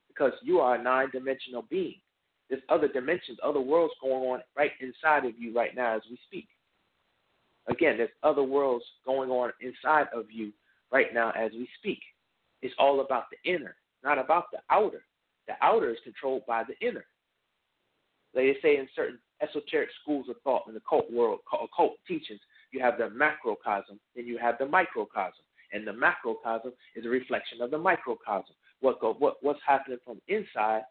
[0.09, 1.97] Because you are a nine dimensional being.
[2.49, 6.19] There's other dimensions, other worlds going on right inside of you right now as we
[6.27, 6.49] speak.
[7.69, 10.53] Again, there's other worlds going on inside of you
[10.93, 12.01] right now as we speak.
[12.63, 15.03] It's all about the inner, not about the outer.
[15.47, 17.05] The outer is controlled by the inner.
[18.35, 22.41] They say in certain esoteric schools of thought in the cult world, occult teachings,
[22.73, 27.61] you have the macrocosm, and you have the microcosm, and the macrocosm is a reflection
[27.61, 28.55] of the microcosm.
[28.81, 30.83] What go, what what's happening from inside,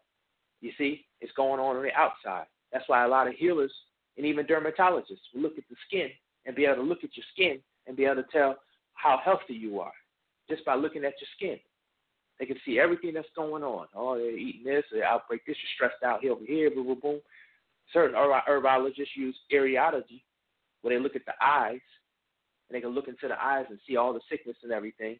[0.60, 2.46] you see, is going on on the outside.
[2.72, 3.72] That's why a lot of healers
[4.16, 6.08] and even dermatologists will look at the skin
[6.46, 8.56] and be able to look at your skin and be able to tell
[9.00, 9.92] how healthy you are
[10.48, 11.58] just by looking at your skin.
[12.38, 13.86] They can see everything that's going on.
[13.94, 16.98] Oh, they're eating this, they're outbreak this, you're stressed out here over here, boom, boom,
[17.00, 17.20] boom.
[17.92, 20.22] Certain herbologists use areology,
[20.80, 21.80] where they look at the eyes,
[22.68, 25.18] and they can look into the eyes and see all the sickness and everything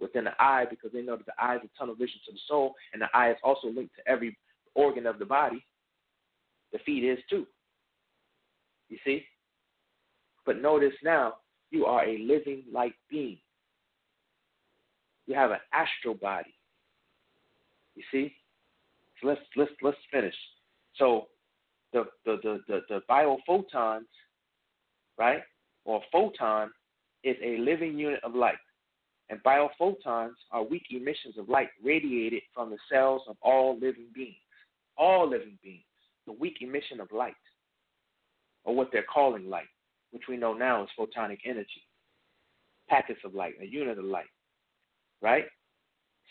[0.00, 2.38] within the eye because they know that the eye is a tunnel vision to the
[2.48, 4.36] soul, and the eye is also linked to every
[4.74, 5.64] organ of the body.
[6.72, 7.46] The feet is too.
[8.88, 9.24] You see?
[10.44, 11.34] But notice now,
[11.72, 13.38] you are a living light being.
[15.26, 16.54] You have an astral body.
[17.96, 18.34] You see?
[19.20, 20.34] So let's let's let's finish.
[20.96, 21.28] So
[21.92, 24.06] the the the the, the biophotons,
[25.18, 25.42] right?
[25.84, 26.70] Or photon
[27.24, 28.58] is a living unit of light.
[29.30, 34.36] And biophotons are weak emissions of light radiated from the cells of all living beings.
[34.98, 35.84] All living beings.
[36.26, 37.34] The weak emission of light,
[38.64, 39.66] or what they're calling light,
[40.12, 41.82] which we know now is photonic energy.
[42.88, 44.26] Packets of light, a unit of light
[45.22, 45.44] right?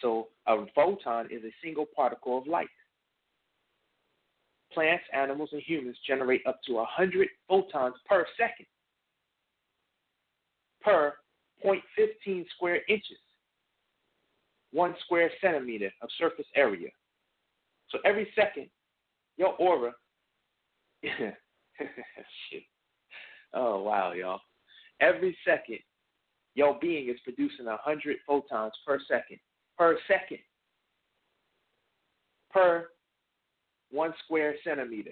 [0.02, 2.68] So a photon is a single particle of light.
[4.74, 8.68] Plants, animals, and humans generate up to 100 photons per second
[10.82, 11.14] per
[11.64, 13.18] 0.15 square inches,
[14.72, 16.90] one square centimeter of surface area.
[17.90, 18.68] So every second,
[19.38, 19.92] your aura,
[21.04, 22.64] shit.
[23.54, 24.42] Oh, wow, y'all.
[25.00, 25.80] Every second,
[26.56, 29.40] your being is producing 100 photons per second.
[29.78, 30.40] Per second.
[32.52, 32.88] Per
[33.92, 35.12] one square centimeter.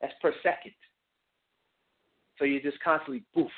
[0.00, 0.72] That's per second.
[2.38, 3.50] So you're just constantly poof.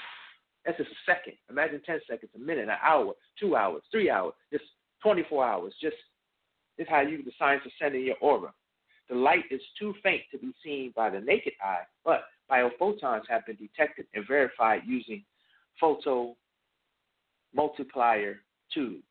[0.65, 1.35] That's just a second.
[1.49, 4.65] Imagine 10 seconds, a minute, an hour, two hours, three hours, just
[5.03, 5.75] 24 hours.
[5.81, 5.97] Just
[6.77, 8.53] this is how you the science of sending your aura.
[9.09, 13.45] The light is too faint to be seen by the naked eye, but biophotons have
[13.47, 15.25] been detected and verified using
[15.81, 16.37] photo
[17.55, 18.37] multiplier
[18.73, 19.03] tubes.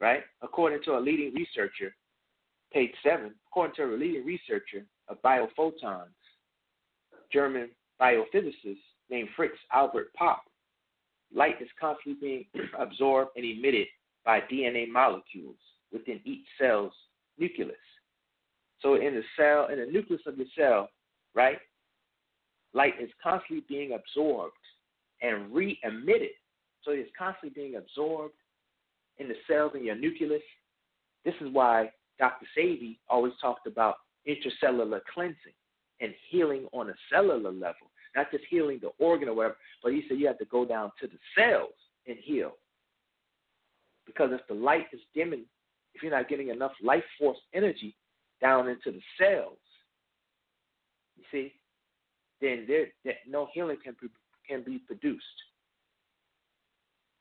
[0.00, 0.22] Right?
[0.42, 1.94] According to a leading researcher,
[2.72, 6.14] page seven, according to a leading researcher of biophotons,
[7.32, 7.70] German
[8.00, 8.78] biophysicist
[9.10, 10.42] named Fritz Albert Popp,
[11.34, 12.44] light is constantly being
[12.78, 13.86] absorbed and emitted
[14.24, 15.56] by DNA molecules
[15.92, 16.92] within each cell's
[17.38, 17.76] nucleus.
[18.80, 20.88] So in the cell, in the nucleus of the cell,
[21.34, 21.58] right,
[22.72, 24.54] light is constantly being absorbed
[25.22, 26.30] and re emitted.
[26.82, 28.34] So it's constantly being absorbed
[29.18, 30.42] in the cells in your nucleus.
[31.24, 32.46] This is why Dr.
[32.56, 35.54] Sebi always talked about intracellular cleansing
[36.00, 40.02] and healing on a cellular level, not just healing the organ or whatever, but he
[40.08, 41.74] said you have to go down to the cells
[42.06, 42.52] and heal.
[44.06, 45.44] Because if the light is dimming,
[45.94, 47.94] if you're not getting enough life force energy
[48.40, 49.58] down into the cells,
[51.20, 51.52] you see,
[52.40, 54.08] then there, there no healing can be,
[54.48, 55.24] can be produced.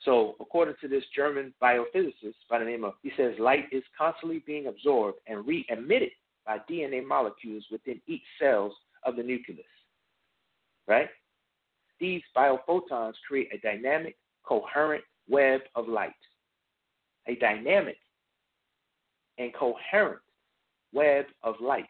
[0.03, 4.41] So, according to this German biophysicist by the name of, he says light is constantly
[4.45, 6.11] being absorbed and re emitted
[6.45, 9.65] by DNA molecules within each cells of the nucleus.
[10.87, 11.09] Right?
[11.99, 16.13] These biophotons create a dynamic, coherent web of light.
[17.27, 17.97] A dynamic
[19.37, 20.21] and coherent
[20.93, 21.85] web of light.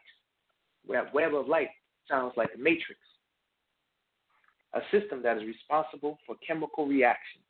[0.86, 1.68] Web of light
[2.10, 2.98] sounds like a matrix
[4.74, 7.44] a system that is responsible for chemical reactions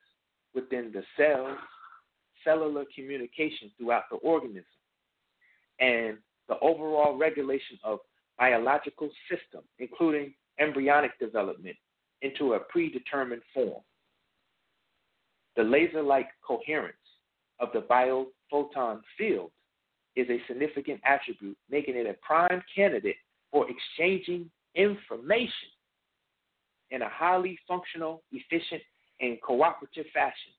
[0.54, 1.56] within the cells,
[2.44, 4.64] cellular communication throughout the organism,
[5.80, 6.16] and
[6.48, 7.98] the overall regulation of
[8.38, 11.76] biological system, including embryonic development
[12.22, 13.82] into a predetermined form.
[15.56, 16.96] The laser-like coherence
[17.60, 19.50] of the biophoton field
[20.16, 23.16] is a significant attribute, making it a prime candidate
[23.50, 25.70] for exchanging information
[26.90, 28.82] in a highly functional, efficient,
[29.20, 30.52] and cooperative fashion,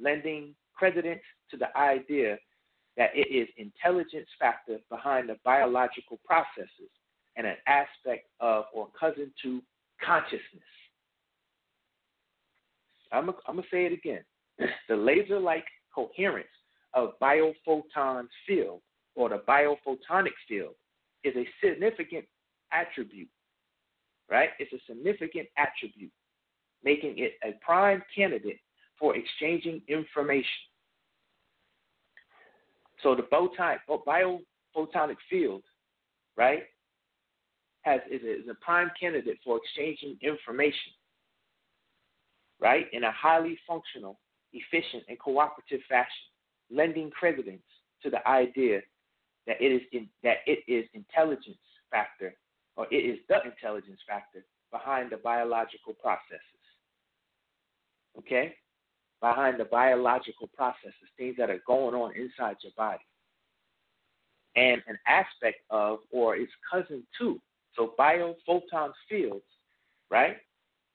[0.00, 2.36] lending credence to the idea
[2.96, 6.90] that it is intelligence factor behind the biological processes
[7.36, 9.62] and an aspect of or cousin to
[10.04, 10.42] consciousness.
[13.12, 14.22] I'm going to say it again.
[14.88, 16.48] the laser like coherence
[16.94, 18.80] of biophoton's field
[19.14, 20.74] or the biophotonic field
[21.24, 22.24] is a significant
[22.72, 23.28] attribute,
[24.30, 24.50] right?
[24.58, 26.12] It's a significant attribute,
[26.84, 28.60] making it a prime candidate
[28.98, 30.44] for exchanging information.
[33.02, 35.62] So the biophotonic field,
[36.36, 36.62] right,
[37.82, 40.92] has is a, is a prime candidate for exchanging information,
[42.60, 44.18] right, in a highly functional,
[44.52, 46.10] efficient, and cooperative fashion,
[46.70, 47.62] lending credence
[48.02, 48.80] to the idea
[49.46, 51.56] that it is in, that it is intelligence
[51.90, 52.34] factor,
[52.78, 56.40] or it is the intelligence factor behind the biological processes.
[58.16, 58.54] Okay,
[59.20, 63.04] behind the biological processes, things that are going on inside your body,
[64.56, 67.40] and an aspect of, or its cousin to,
[67.74, 69.44] so biophoton fields,
[70.10, 70.36] right?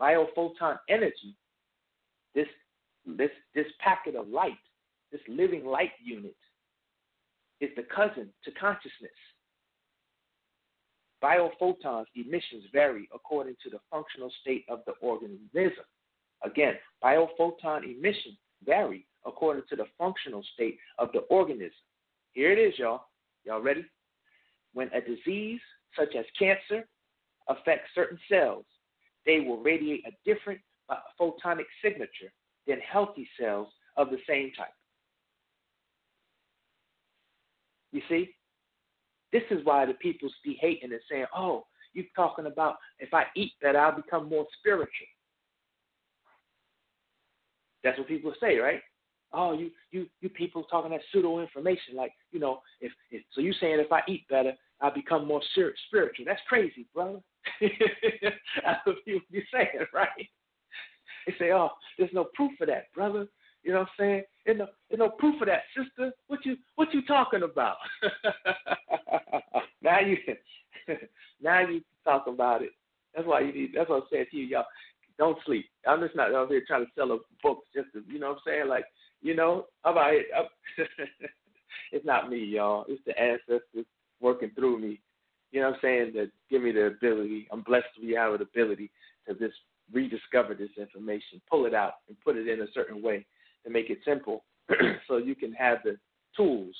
[0.01, 1.35] Biophoton energy,
[2.33, 2.47] this
[3.05, 4.57] this this packet of light,
[5.11, 6.35] this living light unit,
[7.59, 9.11] is the cousin to consciousness.
[11.23, 15.85] Biophotons emissions vary according to the functional state of the organism.
[16.43, 21.71] Again, biophoton emissions vary according to the functional state of the organism.
[22.33, 23.05] Here it is, y'all.
[23.45, 23.85] Y'all ready?
[24.73, 25.61] When a disease
[25.97, 26.85] such as cancer,
[27.47, 28.65] affects certain cells,
[29.25, 30.59] they will radiate a different
[31.19, 32.31] photonic signature
[32.67, 34.73] than healthy cells of the same type.
[37.91, 38.33] You see?
[39.33, 43.23] This is why the people be hating and saying, oh, you're talking about if I
[43.35, 45.07] eat better, I'll become more spiritual.
[47.83, 48.79] That's what people say, right?
[49.33, 53.41] Oh, you you you people talking that pseudo information, like you know, if, if so,
[53.41, 56.25] you saying if I eat better, I become more spiritual.
[56.25, 57.19] That's crazy, brother.
[57.61, 60.07] That's what you be saying, right?
[61.25, 63.27] They say, "Oh, there's no proof of that, brother."
[63.63, 64.23] You know what I'm saying?
[64.45, 66.11] There's no, there's no proof of that, sister.
[66.27, 67.77] What you what you talking about?
[69.81, 70.17] now you
[71.41, 72.71] now you talk about it.
[73.15, 73.71] That's why you need.
[73.75, 74.65] That's what I'm saying to you, y'all.
[75.17, 75.65] Don't sleep.
[75.87, 78.37] I'm just not out here trying to sell a book just to, you know what
[78.37, 78.67] I'm saying?
[78.67, 78.85] Like,
[79.21, 80.25] you know, about it?
[81.91, 82.85] it's not me, y'all.
[82.89, 83.85] It's the ancestors
[84.19, 84.99] working through me.
[85.51, 86.13] You know what I'm saying?
[86.15, 87.47] That give me the ability.
[87.51, 88.89] I'm blessed to be the ability
[89.27, 89.53] to just
[89.91, 93.23] rediscover this information, pull it out, and put it in a certain way
[93.65, 94.43] to make it simple,
[95.07, 95.97] so you can have the
[96.35, 96.75] tools.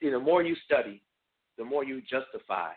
[0.00, 1.02] See, the more you study,
[1.58, 2.72] the more you justify,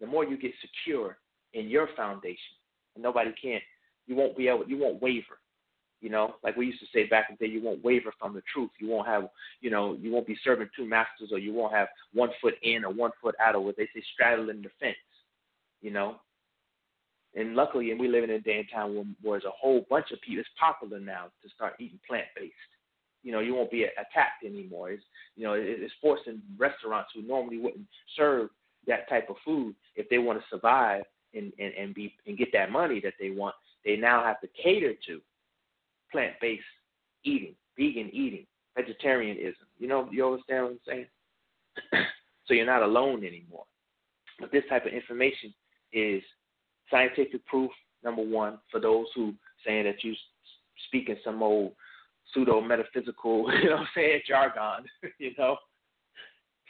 [0.00, 1.18] the more you get secure
[1.54, 2.56] in your foundation,
[2.94, 3.62] and nobody can't.
[4.06, 4.66] You won't be able.
[4.66, 5.38] You won't waver.
[6.02, 8.34] You know, like we used to say back in the day, you won't waver from
[8.34, 8.70] the truth.
[8.78, 9.28] You won't have,
[9.62, 12.84] you know, you won't be serving two masters, or you won't have one foot in
[12.84, 14.96] or one foot out, or what they say, straddling the fence.
[15.80, 16.16] You know,
[17.34, 19.86] and luckily, and we live in a day and time where, where there's a whole
[19.88, 20.40] bunch of people.
[20.40, 22.54] It's popular now to start eating plant based.
[23.26, 24.90] You know, you won't be attacked anymore.
[24.90, 25.02] It's
[25.34, 28.50] you know, it's forcing restaurants who normally wouldn't serve
[28.86, 31.02] that type of food if they want to survive
[31.34, 33.56] and, and, and be and get that money that they want.
[33.84, 35.20] They now have to cater to
[36.12, 36.62] plant based
[37.24, 39.66] eating, vegan eating, vegetarianism.
[39.80, 41.06] You know, you understand what I'm saying?
[42.46, 43.64] so you're not alone anymore.
[44.38, 45.52] But this type of information
[45.92, 46.22] is
[46.92, 47.72] scientific proof,
[48.04, 49.34] number one, for those who
[49.66, 50.14] saying that you
[50.86, 51.72] speaking some old
[52.36, 54.84] pseudo metaphysical, you know what I'm saying, jargon,
[55.18, 55.56] you know.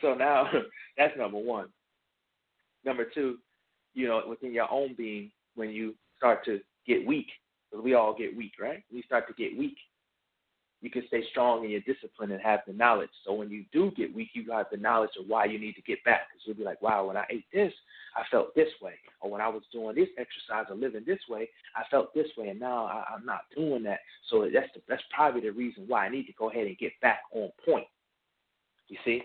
[0.00, 0.48] So now
[0.98, 1.68] that's number one.
[2.84, 3.38] Number two,
[3.94, 7.26] you know, within your own being, when you start to get weak,
[7.70, 8.84] because we all get weak, right?
[8.92, 9.76] We start to get weak.
[10.82, 13.10] You can stay strong in your discipline and have the knowledge.
[13.24, 15.82] So when you do get weak, you have the knowledge of why you need to
[15.82, 16.28] get back.
[16.28, 17.72] Because you'll be like, wow, when I ate this,
[18.14, 18.94] I felt this way.
[19.20, 22.48] Or when I was doing this exercise or living this way, I felt this way.
[22.48, 24.00] And now I, I'm not doing that.
[24.30, 26.92] So that's the, that's probably the reason why I need to go ahead and get
[27.00, 27.86] back on point.
[28.88, 29.22] You see?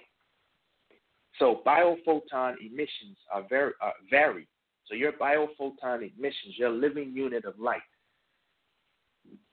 [1.37, 4.47] So biophoton emissions are very uh, vary.
[4.85, 7.81] So your biophoton emissions, your living unit of light,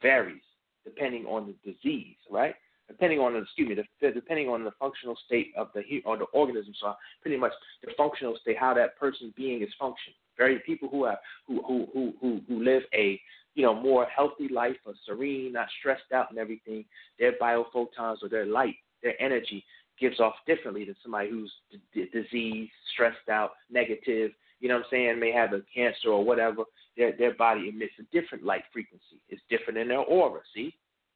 [0.01, 0.43] varies
[0.89, 2.55] depending on the disease, right?
[2.89, 6.72] Depending on excuse me, depending on the functional state of the or the organism.
[6.80, 7.53] So pretty much
[7.84, 10.16] the functional state, how that person being is functioning.
[10.39, 13.20] Very people who have who who who who, who live a
[13.55, 16.84] you know more healthy life, or serene, not stressed out and everything.
[17.18, 19.64] Their biophotons or their light, their energy
[20.01, 21.53] gives off differently than somebody who's
[21.93, 24.30] d- diseased, stressed out, negative,
[24.61, 26.64] you know what I'm saying, may have a cancer or whatever,
[26.99, 29.23] their their body emits a different light frequency.
[29.31, 30.41] It's different in their aura.
[30.55, 30.75] See,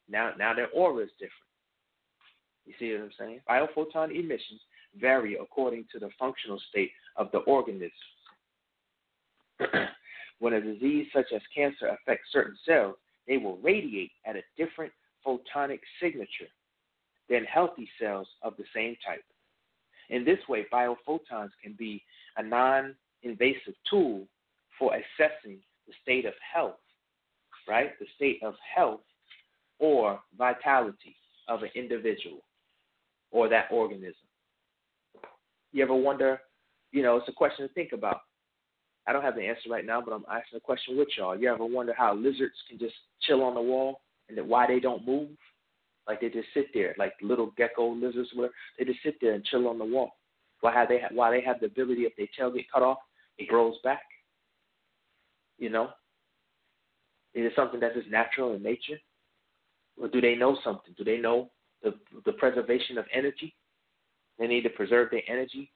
[0.08, 1.32] now now their aura is different.
[2.64, 3.40] You see what I'm saying?
[3.50, 4.60] Biophoton emissions
[4.98, 7.90] vary according to the functional state of the organism.
[10.38, 12.94] when a disease such as cancer affects certain cells,
[13.26, 14.92] they will radiate at a different
[15.26, 16.48] photonic signature
[17.28, 19.24] than healthy cells of the same type.
[20.10, 22.02] In this way, biophotons can be
[22.36, 24.26] a non invasive tool
[24.78, 26.76] for assessing the state of health,
[27.68, 27.98] right?
[27.98, 29.00] The state of health
[29.78, 31.16] or vitality
[31.48, 32.42] of an individual
[33.30, 34.14] or that organism.
[35.72, 36.40] You ever wonder,
[36.92, 38.20] you know, it's a question to think about.
[39.06, 41.36] I don't have the answer right now, but I'm asking a question with y'all.
[41.36, 44.78] You ever wonder how lizards can just chill on the wall and that why they
[44.78, 45.30] don't move?
[46.06, 49.44] Like they just sit there, like little gecko lizards, where they just sit there and
[49.44, 50.12] chill on the wall.
[50.60, 52.98] Why have they why they have the ability if their tail get cut off,
[53.38, 54.02] it grows back.
[55.62, 55.90] You know,
[57.34, 58.98] is it something that is natural in nature,
[59.96, 60.92] or do they know something?
[60.98, 61.52] Do they know
[61.84, 61.94] the
[62.26, 63.54] the preservation of energy?
[64.40, 65.70] They need to preserve their energy.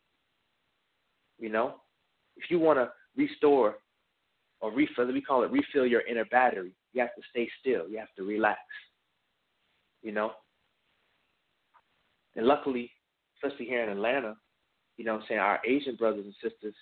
[1.38, 1.76] You know,
[2.36, 3.76] if you want to restore
[4.60, 6.74] or refill, we call it refill your inner battery.
[6.92, 7.88] You have to stay still.
[7.88, 8.58] You have to relax.
[10.02, 10.32] You know,
[12.34, 12.90] and luckily,
[13.36, 14.34] especially here in Atlanta,
[14.96, 16.74] you know, I'm saying our Asian brothers and sisters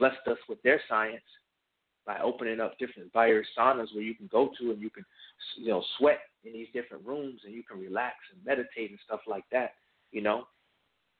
[0.00, 1.22] blessed us with their science
[2.06, 5.04] by opening up different virus saunas where you can go to and you can,
[5.56, 9.20] you know, sweat in these different rooms and you can relax and meditate and stuff
[9.26, 9.74] like that.
[10.10, 10.44] You know,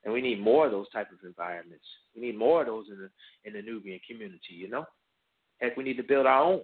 [0.03, 1.85] and we need more of those type of environments.
[2.15, 3.09] We need more of those in the
[3.45, 4.53] in the Nubian community.
[4.53, 4.85] You know,
[5.59, 6.61] heck, we need to build our own.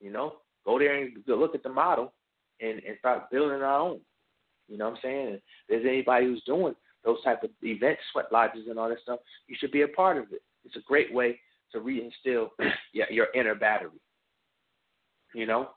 [0.00, 2.12] You know, go there and look at the model
[2.60, 4.00] and and start building our own.
[4.68, 5.28] You know what I'm saying?
[5.34, 9.20] If there's anybody who's doing those type of events, sweat lodges, and all that stuff,
[9.46, 10.42] you should be a part of it.
[10.64, 11.38] It's a great way
[11.74, 12.48] to reinstill
[12.92, 14.00] your, your inner battery.
[15.34, 15.70] You know,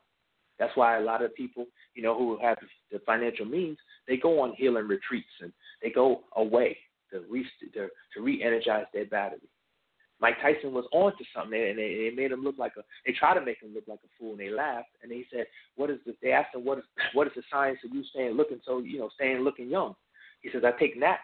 [0.59, 2.57] that's why a lot of people, you know, who have
[2.91, 3.77] the financial means,
[4.07, 6.77] they go on healing retreats and they go away
[7.11, 9.49] to re to, to re-energize their battery.
[10.19, 12.81] Mike Tyson was on to something, and they, they made him look like a.
[13.05, 14.89] They tried to make him look like a fool, and they laughed.
[15.03, 15.45] And they said,
[15.75, 16.83] "What is this?" They asked him, "What is
[17.13, 19.95] what is the science of you staying looking so you know staying looking young?"
[20.41, 21.21] He says, "I take naps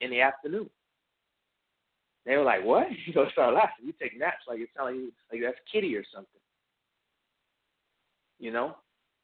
[0.00, 0.70] in the afternoon."
[2.24, 3.86] They were like, "What?" You know, start laughing.
[3.86, 6.40] You take naps like it's telling you like that's kitty or something.
[8.38, 8.76] You know,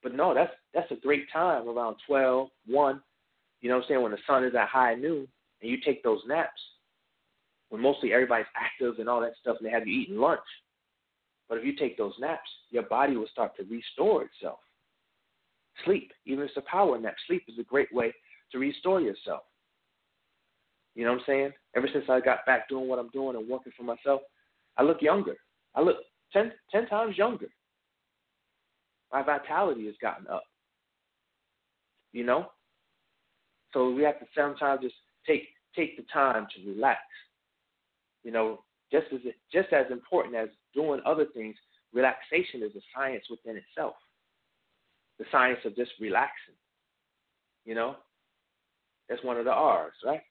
[0.03, 3.03] but no, that's that's a great time around twelve, one.
[3.61, 4.03] You know what I'm saying?
[4.03, 5.27] When the sun is at high noon,
[5.61, 6.61] and you take those naps,
[7.71, 10.41] when mostly everybody's active and all that stuff, and they have you eating lunch.
[11.49, 14.59] But if you take those naps, your body will start to restore itself.
[15.85, 18.13] Sleep, even if it's a power nap, sleep is a great way
[18.53, 19.43] to restore yourself.
[20.99, 21.53] You know what I'm saying?
[21.77, 24.21] Ever since I got back doing what I'm doing and working for myself,
[24.77, 25.37] I look younger.
[25.77, 25.99] I look
[26.33, 27.47] ten, ten times younger.
[29.13, 30.43] My vitality has gotten up.
[32.13, 32.51] You know?
[33.73, 35.45] So we have to sometimes just take
[35.77, 36.99] take the time to relax.
[38.25, 39.21] You know, just as
[39.53, 41.55] just as important as doing other things,
[41.95, 43.95] relaxation is a science within itself.
[45.21, 46.57] The science of just relaxing.
[47.65, 47.95] You know,
[49.09, 50.23] that's one of the R's, right?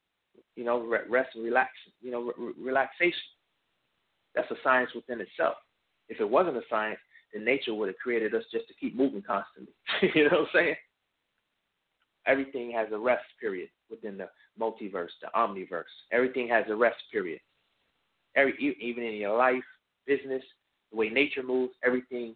[0.56, 1.72] You know, rest and relax,
[2.02, 3.20] You know, re- relaxation.
[4.36, 5.56] That's a science within itself.
[6.10, 7.00] If it wasn't a science,
[7.34, 9.74] then nature would have created us just to keep moving constantly.
[10.16, 10.76] you know what I'm saying?
[12.26, 14.28] Everything has a rest period within the
[14.60, 15.84] multiverse, the omniverse.
[16.12, 17.40] Everything has a rest period.
[18.36, 19.64] Every even in your life,
[20.06, 20.44] business,
[20.92, 22.36] the way nature moves, everything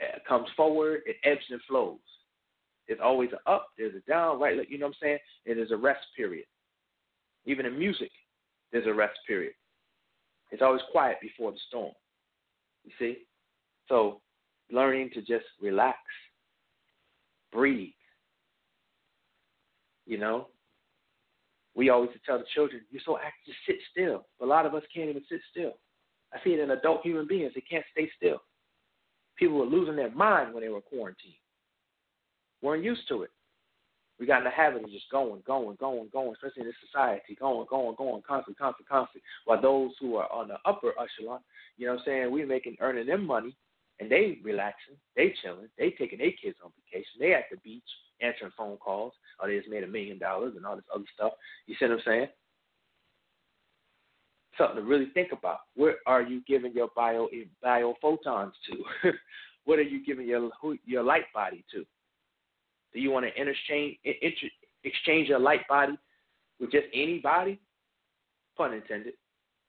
[0.00, 1.00] uh, comes forward.
[1.06, 1.98] It ebbs and flows.
[2.86, 4.68] There's always an up, there's a down, right?
[4.70, 5.18] You know what I'm saying?
[5.46, 6.46] And there's a rest period.
[7.46, 8.10] Even in music,
[8.72, 9.54] there's a rest period.
[10.50, 11.92] It's always quiet before the storm.
[12.84, 13.18] You see?
[13.88, 14.20] So
[14.70, 15.98] learning to just relax,
[17.52, 17.92] breathe.
[20.06, 20.48] You know,
[21.74, 24.84] we always tell the children, "You're so active, just sit still." A lot of us
[24.92, 25.78] can't even sit still.
[26.32, 28.42] I see it in adult human beings; they can't stay still.
[29.36, 31.34] People were losing their mind when they were quarantined.
[32.62, 33.30] weren't used to it.
[34.18, 37.36] We got in the habit of just going, going, going, going, especially in this society,
[37.38, 39.22] going, going, going, constant, constant, constant.
[39.44, 41.40] While those who are on the upper echelon,
[41.76, 43.54] you know what I'm saying, we're making earning them money
[44.00, 47.82] and they relaxing, they chilling, they taking their kids on vacation, they at the beach
[48.20, 51.32] answering phone calls, or they just made a million dollars and all this other stuff.
[51.66, 52.28] You see what I'm saying?
[54.58, 55.60] Something to really think about.
[55.74, 57.28] Where are you giving your bio
[57.62, 59.12] bio photons to?
[59.64, 60.50] what are you giving your
[60.86, 61.84] your light body to?
[62.96, 64.48] Do you want to interchange inter,
[64.82, 65.98] exchange your light body
[66.58, 67.60] with just anybody?
[68.56, 69.12] Pun intended.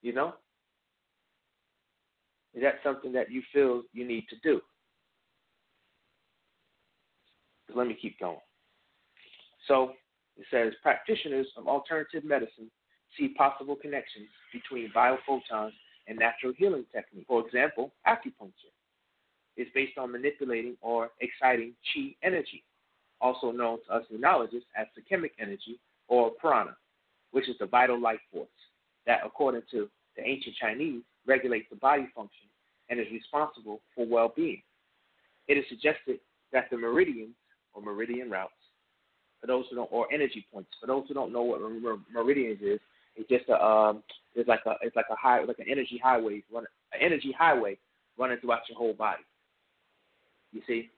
[0.01, 0.35] You know,
[2.53, 4.61] is that something that you feel you need to do?
[7.75, 8.37] Let me keep going.
[9.67, 9.91] So
[10.37, 12.71] it says practitioners of alternative medicine
[13.17, 15.73] see possible connections between biophotons
[16.07, 17.27] and natural healing techniques.
[17.27, 18.71] For example, acupuncture
[19.57, 22.63] is based on manipulating or exciting chi energy.
[23.21, 26.75] Also known to us neurologists as sekimic energy or prana,
[27.31, 28.47] which is the vital life force
[29.05, 32.47] that, according to the ancient Chinese, regulates the body function
[32.89, 34.61] and is responsible for well being.
[35.47, 36.19] It is suggested
[36.53, 37.35] that the meridians
[37.73, 38.51] or meridian routes,
[39.41, 41.61] for those who don't, or energy points, for those who don't know what
[42.13, 42.79] meridians is,
[43.15, 44.03] it's just a um,
[44.35, 47.77] it's like a it's like a high like an energy highway run an energy highway
[48.17, 49.23] running throughout your whole body.
[50.51, 50.89] You see,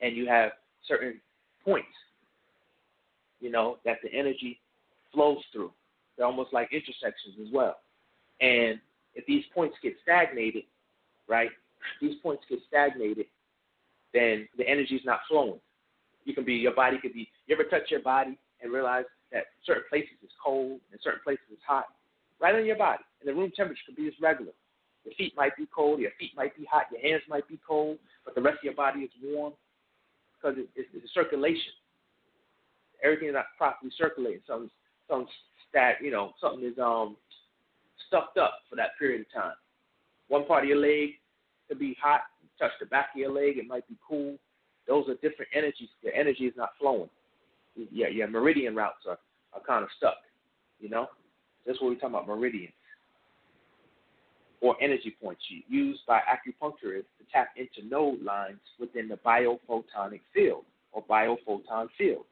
[0.00, 0.52] and you have
[0.86, 1.20] certain
[1.64, 1.88] points,
[3.40, 4.60] you know, that the energy
[5.12, 5.72] flows through.
[6.16, 7.76] They're almost like intersections as well.
[8.40, 8.78] And
[9.14, 10.64] if these points get stagnated,
[11.28, 11.50] right?
[12.00, 13.26] These points get stagnated,
[14.12, 15.60] then the energy is not flowing.
[16.24, 17.28] You can be your body could be.
[17.46, 21.44] You ever touch your body and realize that certain places is cold and certain places
[21.50, 21.86] is hot,
[22.40, 24.52] right on your body, and the room temperature could be as regular.
[25.04, 27.98] Your feet might be cold, your feet might be hot, your hands might be cold,
[28.24, 29.54] but the rest of your body is warm
[30.42, 31.72] because it, it's, it's circulation.
[33.02, 34.40] Everything is not properly circulating.
[34.46, 34.70] Some
[35.08, 35.26] some
[35.68, 37.16] stat, you know, something is um
[38.08, 39.54] stuffed up for that period of time.
[40.28, 41.10] One part of your leg
[41.68, 42.22] could be hot.
[42.58, 44.36] touch the back of your leg, it might be cool.
[44.86, 45.88] Those are different energies.
[46.02, 47.10] Your energy is not flowing.
[47.90, 49.18] Yeah, your meridian routes are,
[49.54, 50.16] are kind of stuck.
[50.80, 51.06] You know,
[51.66, 52.72] that's what we're talking about meridians
[54.62, 60.64] or energy points used by acupuncturists to tap into node lines within the biophotonic field
[60.92, 62.24] or biophoton field.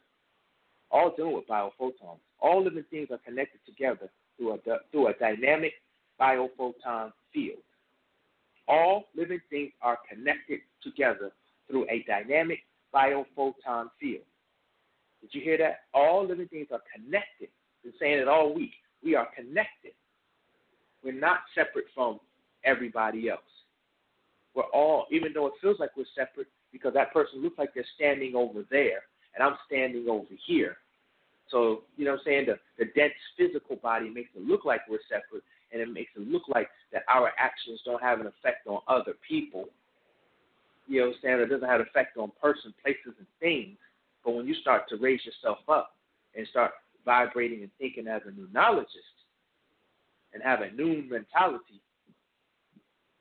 [0.92, 2.20] All dealing with biophotons.
[2.40, 4.08] All living things are connected together
[4.38, 4.58] through a,
[4.92, 5.72] through a dynamic
[6.20, 7.58] biophoton field.
[8.68, 11.32] All living things are connected together
[11.68, 12.60] through a dynamic
[12.94, 14.22] biophoton field.
[15.20, 15.80] Did you hear that?
[15.92, 17.48] All living things are connected.
[17.82, 18.72] Been saying it all week.
[19.02, 19.92] We are connected.
[21.02, 22.20] We're not separate from
[22.64, 23.40] everybody else.
[24.54, 27.84] We're all, even though it feels like we're separate, because that person looks like they're
[27.94, 29.02] standing over there,
[29.34, 30.76] and I'm standing over here.
[31.50, 32.46] So, you know what I'm saying?
[32.46, 35.42] The, the dense physical body makes it look like we're separate,
[35.72, 39.14] and it makes it look like that our actions don't have an effect on other
[39.26, 39.66] people.
[40.86, 41.40] You know what I'm saying?
[41.40, 43.78] It doesn't have an effect on person, places, and things.
[44.24, 45.94] But when you start to raise yourself up
[46.36, 46.72] and start
[47.04, 49.19] vibrating and thinking as a numerologist
[50.32, 51.80] and have a new mentality,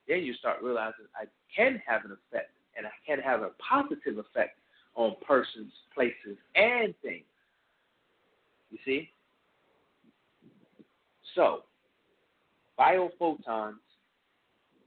[0.08, 4.18] then you start realizing I can have an effect and I can have a positive
[4.18, 4.58] effect
[4.96, 7.24] on persons, places, and things.
[8.72, 9.10] You see?
[11.36, 11.64] So,
[12.80, 13.76] biophotons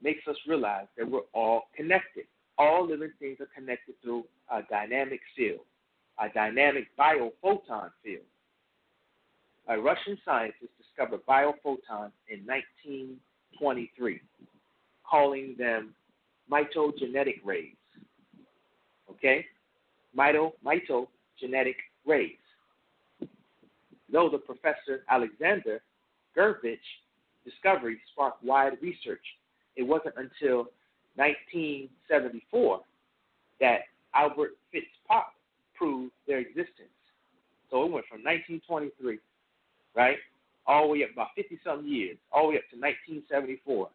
[0.02, 2.24] makes us realize that we're all connected.
[2.58, 5.60] All living things are connected through a dynamic field,
[6.18, 8.24] a dynamic biophoton field.
[9.68, 14.20] A Russian scientist discovered biophotons in 1923,
[15.08, 15.94] calling them
[16.50, 17.76] mitogenetic rays.
[19.10, 19.46] Okay?
[20.16, 22.36] Mito, mitogenetic rays.
[24.12, 25.80] Though the Professor Alexander
[26.36, 26.78] Gurevich
[27.44, 29.24] discovery sparked wide research,
[29.76, 30.66] it wasn't until
[31.16, 32.80] 1974
[33.60, 33.80] that
[34.14, 35.32] Albert Fitzpatrick
[35.74, 36.88] proved their existence.
[37.70, 39.18] So it went from 1923,
[39.94, 40.16] right,
[40.66, 43.88] all the way up about 50 some years, all the way up to 1974,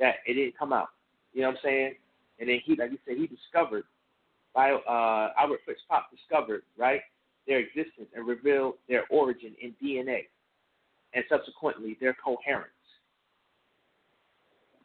[0.00, 0.88] that it didn't come out.
[1.32, 1.94] You know what I'm saying?
[2.38, 3.84] And then he, like you said, he discovered,
[4.54, 7.00] by uh, Albert Fitzpatrick discovered, right,
[7.46, 10.26] their existence and revealed their origin in DNA
[11.14, 12.70] and subsequently their coherence.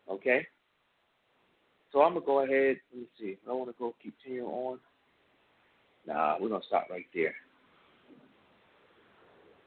[0.10, 0.46] Okay?
[1.92, 2.78] So I'm going to go ahead.
[2.92, 3.38] Let me see.
[3.48, 4.80] I want to go continue on.
[6.06, 7.36] Nah, we're going to stop right there.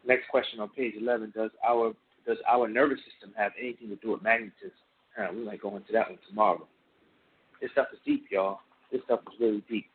[0.07, 1.95] Next question on page 11 Does our
[2.27, 4.73] does our nervous system have anything to do with magnetism?
[5.35, 6.67] We might go into that one tomorrow.
[7.61, 8.61] This stuff is deep, y'all.
[8.91, 9.87] This stuff is really deep.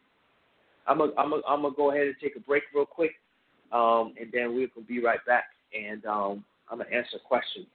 [0.88, 3.12] I'm gonna I'm gonna I'm gonna go ahead and take a break real quick,
[3.72, 5.46] um, and then we'll be right back.
[5.74, 7.66] And um, I'm gonna answer a question.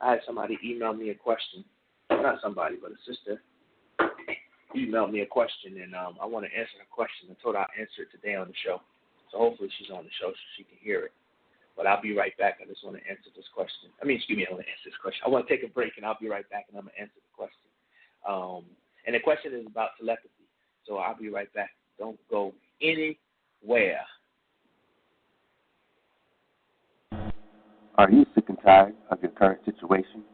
[0.00, 1.64] I had somebody email me a question,
[2.10, 3.40] not somebody, but a sister
[4.76, 7.28] emailed me a question, and um, I want to answer the question.
[7.30, 8.80] I told her I'll answer it today on the show,
[9.32, 11.12] so hopefully she's on the show so she can hear it.
[11.78, 12.58] But I'll be right back.
[12.60, 13.90] I just want to answer this question.
[14.02, 15.22] I mean, excuse me, I want to answer this question.
[15.24, 17.14] I want to take a break, and I'll be right back, and I'm gonna answer
[17.14, 17.70] the question.
[18.28, 18.64] Um,
[19.06, 20.50] and the question is about telepathy,
[20.84, 21.70] so I'll be right back.
[21.96, 22.52] Don't go
[22.82, 24.00] anywhere.
[27.94, 30.24] Are you sick and tired of your current situation?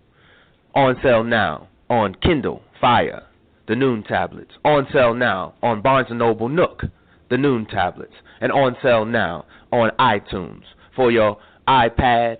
[0.74, 3.22] On sale now on Kindle, Fire,
[3.68, 4.52] the Noon Tablets.
[4.66, 6.82] On sale now on Barnes & Noble Nook,
[7.30, 8.12] the Noon Tablets.
[8.42, 12.36] And on sale now on iTunes for your iPad,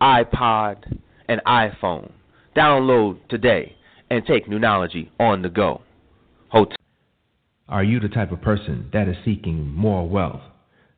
[0.00, 0.98] iPod,
[1.28, 2.12] and iPhone.
[2.56, 3.74] Download today
[4.08, 5.82] and take Noonology on the go.
[7.68, 10.40] Are you the type of person that is seeking more wealth,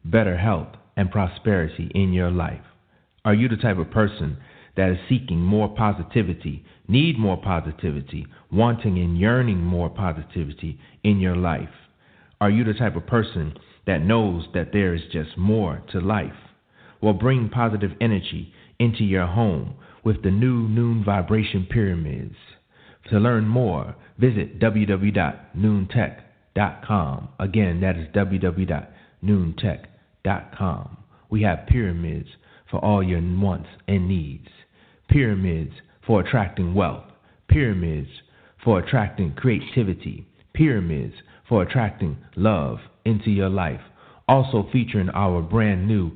[0.05, 2.63] better health, and prosperity in your life?
[3.25, 4.37] Are you the type of person
[4.77, 11.35] that is seeking more positivity, need more positivity, wanting and yearning more positivity in your
[11.35, 11.69] life?
[12.41, 13.55] Are you the type of person
[13.89, 16.33] that knows that there is just more to life?
[17.03, 22.37] Well, bring positive energy into your home with the new Noon Vibration Pyramids.
[23.11, 27.29] To learn more, visit www.noontech.com www.noontech.com.
[27.39, 30.97] Again, that is www.noontech.com.
[31.31, 32.29] We have pyramids
[32.71, 34.47] for all your wants and needs,
[35.09, 35.73] pyramids
[36.07, 37.07] for attracting wealth,
[37.49, 38.09] pyramids
[38.65, 41.15] for attracting creativity, pyramids
[41.49, 43.81] for attracting love into your life.
[44.29, 46.13] Also featuring our brand new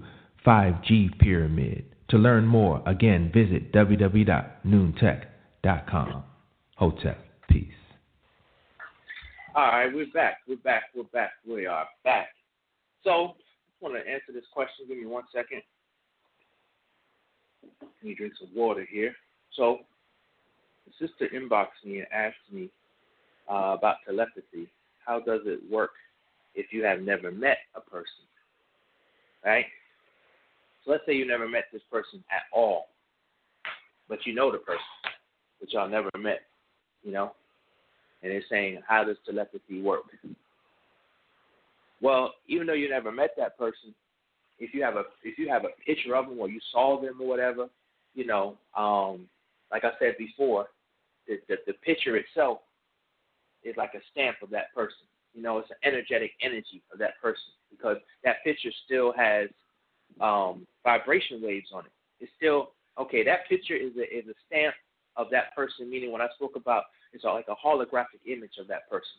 [0.47, 1.85] 5G pyramid.
[2.11, 6.25] To learn more, again, visit www.noontech.com.
[6.77, 7.17] Hotel.
[7.49, 7.84] Peace.
[9.57, 10.39] All right, we're back.
[10.49, 10.83] We're back.
[10.97, 11.31] We're back.
[11.47, 12.31] We are back.
[13.05, 14.87] So, I just want to answer this question.
[14.89, 15.63] Give me one second.
[17.63, 19.15] Let me drink some water here.
[19.57, 19.79] So,
[20.87, 22.69] the sister inboxed me and asked me
[23.49, 24.69] uh, about telepathy.
[25.07, 25.93] How does it work
[26.57, 28.27] if you have never met a person?
[29.45, 29.67] Right?
[30.85, 32.87] So, let's say you never met this person at all,
[34.09, 34.83] but you know the person,
[35.61, 36.41] but y'all never met.
[37.05, 37.35] You know,
[38.25, 40.05] and they're saying, how does telepathy work?
[42.01, 43.95] Well, even though you never met that person,
[44.59, 47.21] if you have a if you have a picture of them or you saw them
[47.21, 47.69] or whatever,
[48.15, 49.29] you know, um,
[49.71, 50.69] like I said before,
[51.29, 52.59] the, the the picture itself
[53.63, 55.07] is like a stamp of that person.
[55.35, 59.49] You know, it's an energetic energy of that person because that picture still has
[60.21, 61.93] um, vibration waves on it.
[62.21, 63.23] It's still okay.
[63.25, 64.75] That picture is a is a stamp
[65.17, 65.91] of that person.
[65.91, 66.85] Meaning, when I spoke about
[67.15, 69.17] it's like a holographic image of that person.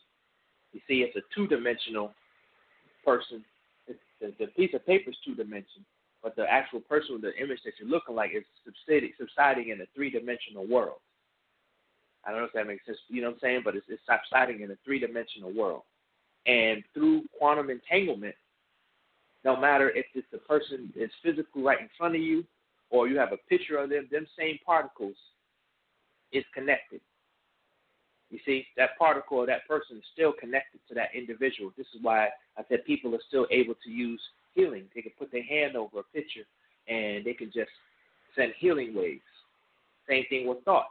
[0.72, 2.12] You see, it's a two-dimensional
[3.04, 3.42] person.
[3.88, 5.86] It's, the, the piece of paper is two-dimensional,
[6.22, 9.86] but the actual person, the image that you're looking like, is subsiding, subsiding in a
[9.94, 11.00] three-dimensional world.
[12.24, 12.98] I don't know if that makes sense.
[13.08, 13.62] You know what I'm saying?
[13.64, 15.82] But it's, it's subsiding in a three-dimensional world.
[16.46, 18.34] And through quantum entanglement,
[19.44, 22.44] no matter if it's the person is physically right in front of you
[22.90, 25.14] or you have a picture of them, them same particles
[26.32, 27.00] is connected.
[28.30, 31.70] You see, that particle that person is still connected to that individual.
[31.76, 34.20] This is why I said people are still able to use
[34.54, 34.84] healing.
[34.94, 36.46] They can put their hand over a picture
[36.88, 37.70] and they can just
[38.34, 39.22] send healing waves.
[40.08, 40.90] Same thing with thought,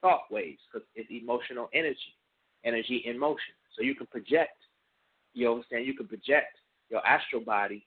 [0.00, 2.14] thought waves, because it's emotional energy,
[2.64, 3.54] energy in motion.
[3.76, 4.56] So you can project,
[5.34, 6.56] you understand, you can project
[6.90, 7.86] your astral body,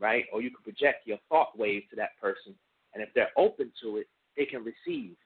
[0.00, 0.24] right?
[0.32, 2.54] Or you can project your thought wave to that person.
[2.94, 4.06] And if they're open to it,
[4.36, 5.16] they can receive.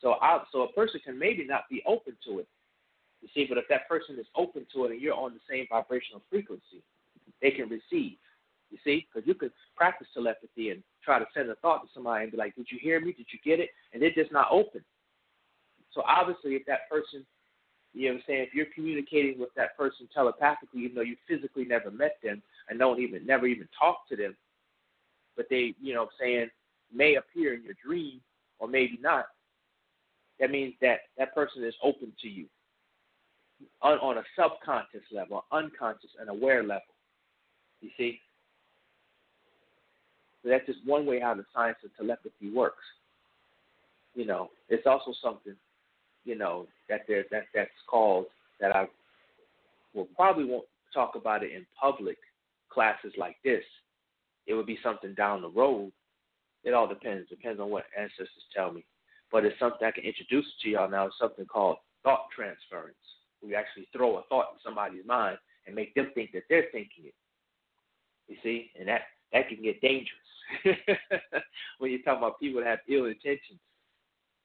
[0.00, 2.48] So, I, so a person can maybe not be open to it,
[3.22, 5.66] you see, but if that person is open to it and you're on the same
[5.70, 6.82] vibrational frequency,
[7.40, 8.18] they can receive.
[8.70, 12.24] You see, because you could practice telepathy and try to send a thought to somebody
[12.24, 13.12] and be like, "Did you hear me?
[13.12, 14.84] Did you get it?" And they're just not open.
[15.92, 17.24] So obviously, if that person
[17.94, 18.42] You know what I'm saying?
[18.42, 22.78] If you're communicating with that person telepathically, even though you physically never met them and
[22.78, 24.36] don't even never even talk to them,
[25.36, 26.50] but they, you know what I'm saying,
[26.92, 28.20] may appear in your dream
[28.58, 29.26] or maybe not,
[30.40, 32.46] that means that that person is open to you
[33.82, 36.82] on, on a subconscious level, unconscious and aware level.
[37.80, 38.20] You see?
[40.42, 42.84] So that's just one way how the science of telepathy works.
[44.14, 45.54] You know, it's also something,
[46.24, 48.26] you know, that there that that's called
[48.60, 48.86] that I
[49.94, 50.64] will probably won't
[50.94, 52.16] talk about it in public
[52.70, 53.64] classes like this.
[54.46, 55.92] It would be something down the road.
[56.64, 57.28] It all depends.
[57.28, 58.84] Depends on what ancestors tell me.
[59.32, 61.06] But it's something I can introduce to y'all now.
[61.06, 62.96] It's something called thought transference.
[63.42, 67.06] We actually throw a thought in somebody's mind and make them think that they're thinking
[67.06, 67.14] it.
[68.28, 69.02] You see, and that
[69.32, 70.10] that can get dangerous
[71.78, 73.60] when you're talking about people that have ill intentions.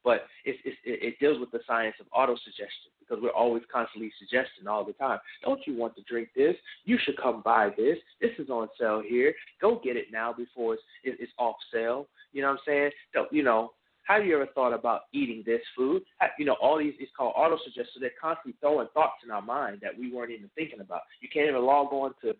[0.04, 4.68] But it's, it's, it deals with the science of autosuggestion because we're always constantly suggesting
[4.68, 5.20] all the time.
[5.44, 6.56] Don't you want to drink this?
[6.86, 7.98] You should come buy this.
[8.20, 9.34] This is on sale here.
[9.62, 12.08] Go get it now before it's, it's off sale.
[12.34, 12.92] You know what I'm saying?
[13.14, 13.74] Don't, you know,
[14.16, 16.03] have you ever thought about eating this food?
[16.38, 17.91] You know, all these it's called auto suggestion.
[17.93, 21.01] So they're constantly throwing thoughts in our mind that we weren't even thinking about.
[21.22, 22.34] You can't even log on to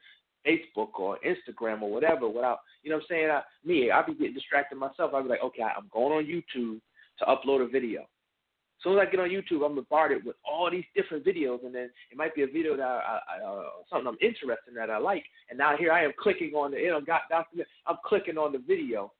[0.46, 3.30] Facebook or Instagram or whatever without, you know what I'm saying?
[3.30, 5.12] I, me, I'll be getting distracted myself.
[5.14, 6.80] I'll be like, okay, I'm going on YouTube
[7.20, 8.02] to upload a video.
[8.02, 11.76] As soon as I get on YouTube, I'm bombarded with all these different videos, and
[11.76, 14.90] then it might be a video that I, I, uh, something I'm interested in that
[14.90, 17.22] I like, and now here I am clicking on the, you know, got.
[17.32, 19.14] I'm clicking on the video,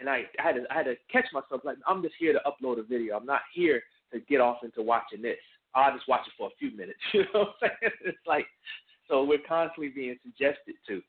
[0.00, 2.40] and I, I had to, I had to catch myself like I'm just here to
[2.46, 3.16] upload a video.
[3.16, 3.82] I'm not here
[4.12, 5.36] to get off into watching this.
[5.74, 6.98] I'll just watch it for a few minutes.
[7.12, 7.92] You know what I'm saying?
[8.04, 8.46] It's like
[9.08, 11.00] so we're constantly being suggested to.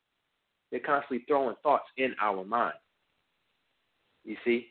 [0.70, 2.74] They're constantly throwing thoughts in our mind.
[4.24, 4.68] You see?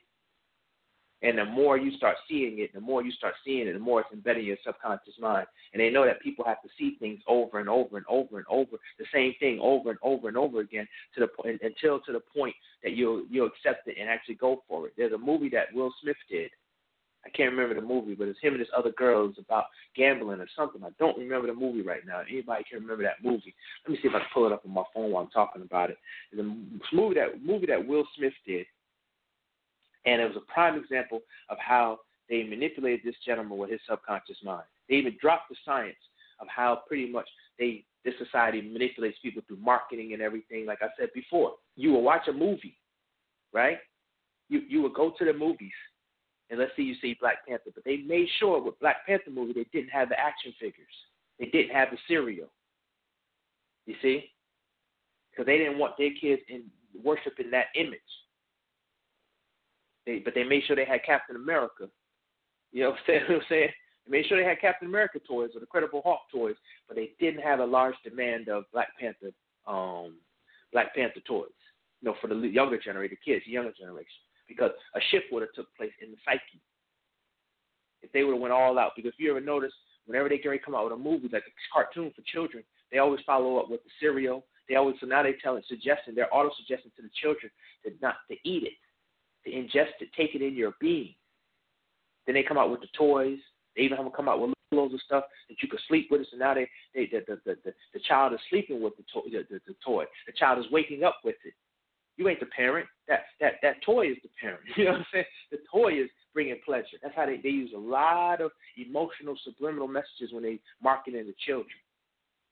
[1.21, 4.01] And the more you start seeing it, the more you start seeing it, the more
[4.01, 5.47] it's embedded in your subconscious mind.
[5.73, 8.45] And they know that people have to see things over and over and over and
[8.49, 12.13] over, the same thing over and over and over again to the point until to
[12.13, 14.93] the point that you'll you'll accept it and actually go for it.
[14.95, 16.51] There's a movie that Will Smith did.
[17.25, 19.27] I can't remember the movie, but it's him and this other girl.
[19.27, 20.81] It's about gambling or something.
[20.85, 22.21] I don't remember the movie right now.
[22.21, 23.53] Anybody can remember that movie?
[23.85, 25.61] Let me see if I can pull it up on my phone while I'm talking
[25.61, 25.97] about it.
[26.31, 28.65] It's a movie that movie that Will Smith did
[30.05, 34.37] and it was a prime example of how they manipulated this gentleman with his subconscious
[34.43, 34.63] mind.
[34.87, 35.97] They even dropped the science
[36.39, 37.27] of how pretty much
[37.57, 40.65] they this society manipulates people through marketing and everything.
[40.65, 42.77] Like I said before, you will watch a movie,
[43.53, 43.77] right?
[44.47, 45.73] You you will go to the movies,
[46.49, 49.53] and let's see you see Black Panther, but they made sure with Black Panther movie
[49.53, 50.87] they didn't have the action figures,
[51.39, 52.49] they didn't have the cereal.
[53.85, 54.31] You see,
[55.31, 56.63] because they didn't want their kids in
[57.03, 57.99] worshiping that image.
[60.05, 61.89] They, but they made sure they had Captain America.
[62.71, 63.41] You know what I'm saying?
[63.49, 63.69] saying?
[64.05, 66.55] They made sure they had Captain America toys or the Incredible Hulk toys,
[66.87, 69.31] but they didn't have a large demand of Black Panther,
[69.67, 70.15] um,
[70.73, 71.49] Black Panther toys.
[72.01, 74.07] You know, for the younger generation, the kids, the younger generation,
[74.47, 76.61] because a shift would have took place in the psyche
[78.01, 78.93] if they would have went all out.
[78.95, 79.73] Because if you ever notice,
[80.05, 83.19] whenever they get come out with a movie like a cartoon for children, they always
[83.25, 84.45] follow up with the cereal.
[84.67, 87.51] They always so now they tell it suggesting they're auto suggesting to the children
[87.83, 88.73] to not to eat it
[89.49, 91.13] to ingest it, take it in your being.
[92.25, 93.39] Then they come out with the toys.
[93.75, 96.21] They even have them come out with loads of stuff that you could sleep with.
[96.31, 99.29] So now they, they the, the, the, the, the child is sleeping with the, to-
[99.29, 100.05] the, the, the toy.
[100.27, 101.53] The child is waking up with it.
[102.17, 102.85] You ain't the parent.
[103.07, 104.61] That that that toy is the parent.
[104.75, 105.25] You know what I'm saying?
[105.51, 106.97] The toy is bringing pleasure.
[107.01, 111.33] That's how they, they use a lot of emotional subliminal messages when they market the
[111.47, 111.79] children.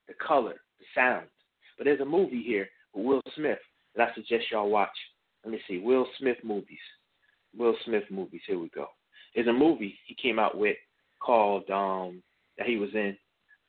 [0.07, 1.27] The color, the sound.
[1.77, 3.59] But there's a movie here with Will Smith
[3.95, 4.89] that I suggest y'all watch.
[5.47, 5.77] Let me see.
[5.77, 6.77] Will Smith movies.
[7.57, 8.41] Will Smith movies.
[8.45, 8.87] Here we go.
[9.33, 10.75] There's a movie he came out with
[11.21, 12.21] called um
[12.57, 13.15] that he was in.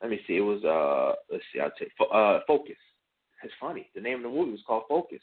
[0.01, 0.35] Let me see.
[0.35, 1.61] It was uh let's see.
[1.61, 2.75] I'll take uh Focus.
[3.43, 3.89] It's funny.
[3.95, 5.21] The name of the movie was called Focus.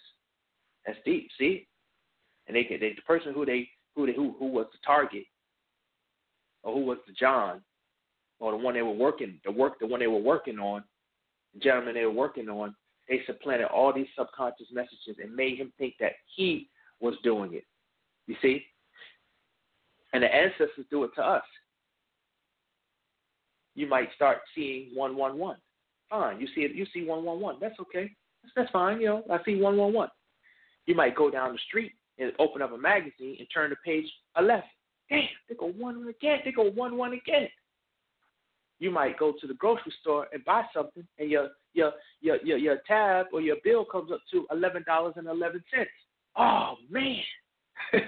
[0.86, 1.28] That's deep.
[1.36, 1.68] See,
[2.46, 5.26] and they they the person who they who they who who was the target
[6.62, 7.60] or who was the John
[8.40, 10.82] or the one they were working the work the one they were working on
[11.52, 12.74] the gentleman they were working on
[13.08, 16.68] they supplanted all these subconscious messages and made him think that he
[17.00, 17.64] was doing it.
[18.26, 18.64] You see?
[20.12, 21.44] And the ancestors do it to us.
[23.74, 25.60] You might start seeing 111.
[26.08, 26.40] Fine.
[26.40, 27.60] You see it, you see 111.
[27.60, 28.10] That's okay.
[28.42, 29.00] That's, that's fine.
[29.00, 30.10] You know, I see 111.
[30.86, 34.06] You might go down the street and open up a magazine and turn the page
[34.38, 34.62] 11.
[35.10, 36.38] Damn, they go one again.
[36.44, 37.48] They go one one again
[38.78, 42.58] you might go to the grocery store and buy something, and your your your your,
[42.58, 45.90] your tab or your bill comes up to eleven dollars and eleven cents.
[46.36, 47.20] Oh man,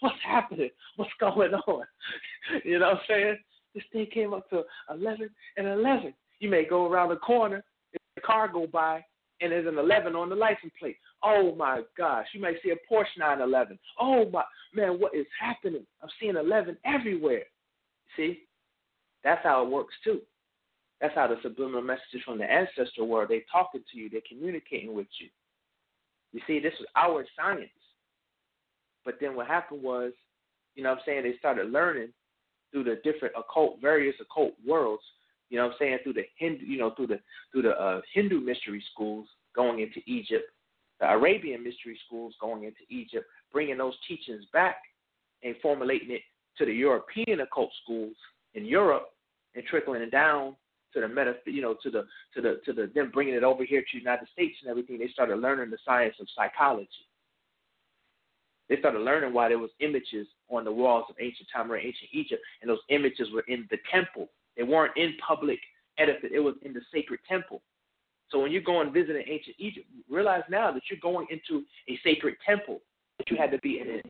[0.00, 0.70] what's happening?
[0.96, 1.84] What's going on?
[2.64, 3.36] you know what I'm saying?
[3.76, 6.14] this thing came up to 11 and 11.
[6.40, 7.62] You may go around the corner,
[7.92, 9.04] the car go by,
[9.40, 10.96] and there's an 11 on the license plate.
[11.22, 13.78] Oh my gosh, you may see a Porsche 911.
[14.00, 14.42] Oh my
[14.74, 15.86] man, what is happening?
[16.02, 17.42] I'm seeing 11 everywhere.
[18.16, 18.40] See,
[19.22, 20.20] that's how it works too.
[21.00, 23.26] That's how the subliminal messages from the ancestor were.
[23.26, 24.08] They're talking to you.
[24.08, 25.28] They're communicating with you.
[26.32, 27.70] You see, this was our science.
[29.04, 30.12] But then what happened was,
[30.74, 32.08] you know what I'm saying, they started learning
[32.72, 35.02] through the different occult, various occult worlds,
[35.48, 37.20] you know what I'm saying, through the Hindu, you know, through the
[37.52, 40.44] through the uh, Hindu mystery schools going into Egypt,
[41.00, 44.76] the Arabian mystery schools going into Egypt, bringing those teachings back
[45.42, 46.22] and formulating it
[46.58, 48.16] to the European occult schools
[48.54, 49.10] in Europe
[49.54, 50.56] and trickling it down
[50.94, 53.64] to the meta, you know, to the to the to the them bringing it over
[53.64, 54.98] here to the United States and everything.
[54.98, 56.88] They started learning the science of psychology.
[58.68, 62.10] They started learning why there was images on the walls of ancient time or ancient
[62.12, 64.28] Egypt, and those images were in the temple.
[64.56, 65.58] They weren't in public
[65.98, 66.30] edifice.
[66.32, 67.62] It was in the sacred temple.
[68.30, 71.98] So when you go and visit ancient Egypt, realize now that you're going into a
[72.02, 72.80] sacred temple.
[73.18, 74.02] That you had to be an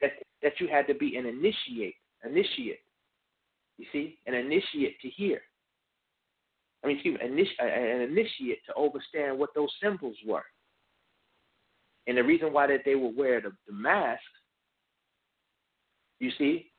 [0.00, 0.12] that
[0.42, 2.80] that you had to be an initiate, initiate.
[3.78, 5.40] You see, an initiate to hear.
[6.84, 10.44] I mean, excuse me, an initiate to understand what those symbols were.
[12.06, 14.20] And the reason why that they would wear the, the mask,
[16.20, 16.70] you see,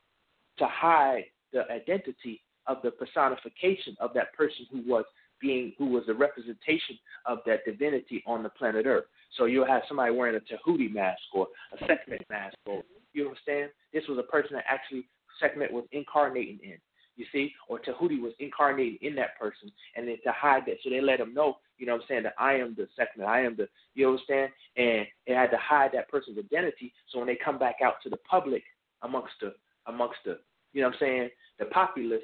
[0.59, 5.05] to hide the identity of the personification of that person who was
[5.41, 9.05] being who was the representation of that divinity on the planet Earth.
[9.37, 12.83] So you'll have somebody wearing a Tahuti mask or a Sekhmet mask or
[13.15, 13.71] you understand?
[13.93, 15.07] This was a person that actually
[15.41, 16.77] Sekhmet was incarnating in.
[17.15, 20.89] You see, or Tahuti was incarnated in that person, and then to hide that, so
[20.89, 23.41] they let him know, you know what I'm saying, that I am the second, I
[23.41, 24.51] am the, you understand?
[24.75, 28.09] And it had to hide that person's identity, so when they come back out to
[28.09, 28.63] the public
[29.01, 29.53] amongst the,
[29.87, 30.39] amongst the,
[30.73, 32.21] you know what I'm saying, the populace,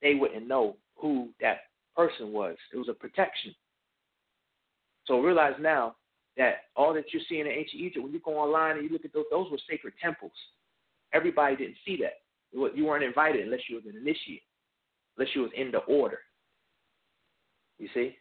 [0.00, 1.58] they wouldn't know who that
[1.94, 2.56] person was.
[2.72, 3.54] It was a protection.
[5.06, 5.96] So realize now
[6.36, 9.04] that all that you're seeing in ancient Egypt, when you go online and you look
[9.04, 10.32] at those, those were sacred temples.
[11.12, 12.20] Everybody didn't see that.
[12.52, 14.42] You weren't invited unless you was an initiate,
[15.16, 16.18] unless you was in the order.
[17.78, 18.16] You see?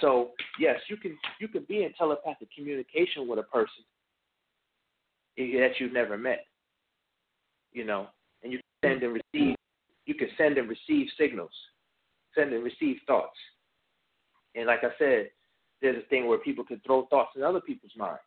[0.00, 3.84] So yes, you can you can be in telepathic communication with a person
[5.36, 6.46] that you've never met.
[7.72, 8.08] You know,
[8.42, 9.56] and you can send and receive
[10.06, 11.52] you can send and receive signals,
[12.34, 13.36] send and receive thoughts.
[14.54, 15.30] And like I said,
[15.80, 18.20] there's a thing where people can throw thoughts in other people's minds,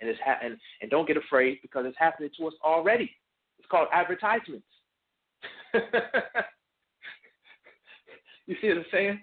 [0.00, 3.10] and it's ha- and and don't get afraid because it's happening to us already.
[3.58, 4.66] It's called advertisements.
[8.46, 9.20] you see what I'm saying?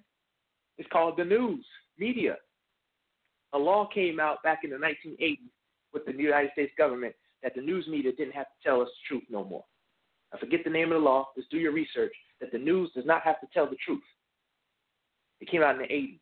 [0.78, 1.66] It's called the news,
[1.98, 2.36] media.
[3.54, 5.38] A law came out back in the 1980s
[5.94, 9.08] with the United States government that the news media didn't have to tell us the
[9.08, 9.64] truth no more.
[10.34, 11.30] I forget the name of the law.
[11.38, 12.14] Just do your research.
[12.42, 14.04] That the news does not have to tell the truth.
[15.40, 16.20] It came out in the 80s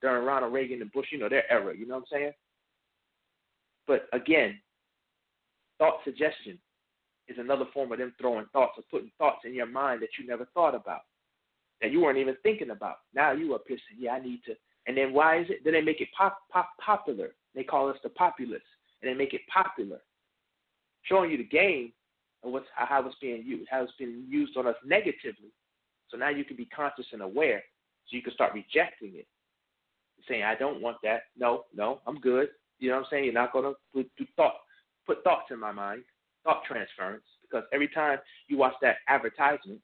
[0.00, 1.76] during Ronald Reagan and Bush, you know, their era.
[1.76, 2.32] You know what I'm saying?
[3.86, 4.60] But again,
[5.78, 6.58] thought suggestion
[7.28, 10.26] is another form of them throwing thoughts or putting thoughts in your mind that you
[10.26, 11.02] never thought about,
[11.80, 12.96] that you weren't even thinking about.
[13.14, 14.54] Now you are pissing, yeah, I need to.
[14.86, 15.62] And then why is it?
[15.64, 17.30] Then they make it pop, pop, popular.
[17.54, 18.62] They call us the populace,
[19.02, 20.00] and they make it popular,
[21.02, 21.92] showing you the game
[22.42, 25.52] and what's how it's being used, how it's being used on us negatively.
[26.08, 27.62] So now you can be conscious and aware,
[28.06, 29.26] so you can start rejecting it,
[30.26, 31.24] saying, "I don't want that.
[31.36, 32.48] No, no, I'm good."
[32.78, 33.24] You know what I'm saying?
[33.24, 34.54] You're not gonna put, thought,
[35.04, 36.04] put thoughts in my mind
[36.44, 38.18] thought transference because every time
[38.48, 39.80] you watch that advertisement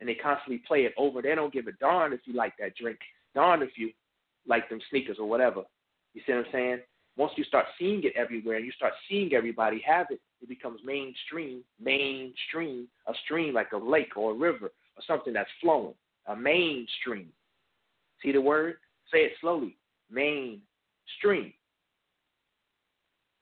[0.00, 2.74] and they constantly play it over, they don't give a darn if you like that
[2.76, 2.98] drink,
[3.34, 3.90] darn if you
[4.46, 5.62] like them sneakers or whatever.
[6.14, 6.78] You see what I'm saying?
[7.16, 10.80] Once you start seeing it everywhere and you start seeing everybody have it, it becomes
[10.84, 15.94] mainstream, mainstream, a stream like a lake or a river or something that's flowing,
[16.26, 17.28] a mainstream.
[18.22, 18.76] See the word?
[19.12, 19.76] Say it slowly.
[20.10, 21.52] Mainstream.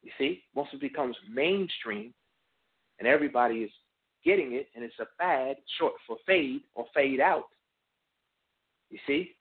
[0.03, 2.13] You see, once it becomes mainstream,
[3.01, 3.71] and everybody is
[4.25, 7.45] getting it, and it's a fad, short for fade or fade out.
[8.91, 9.33] You see?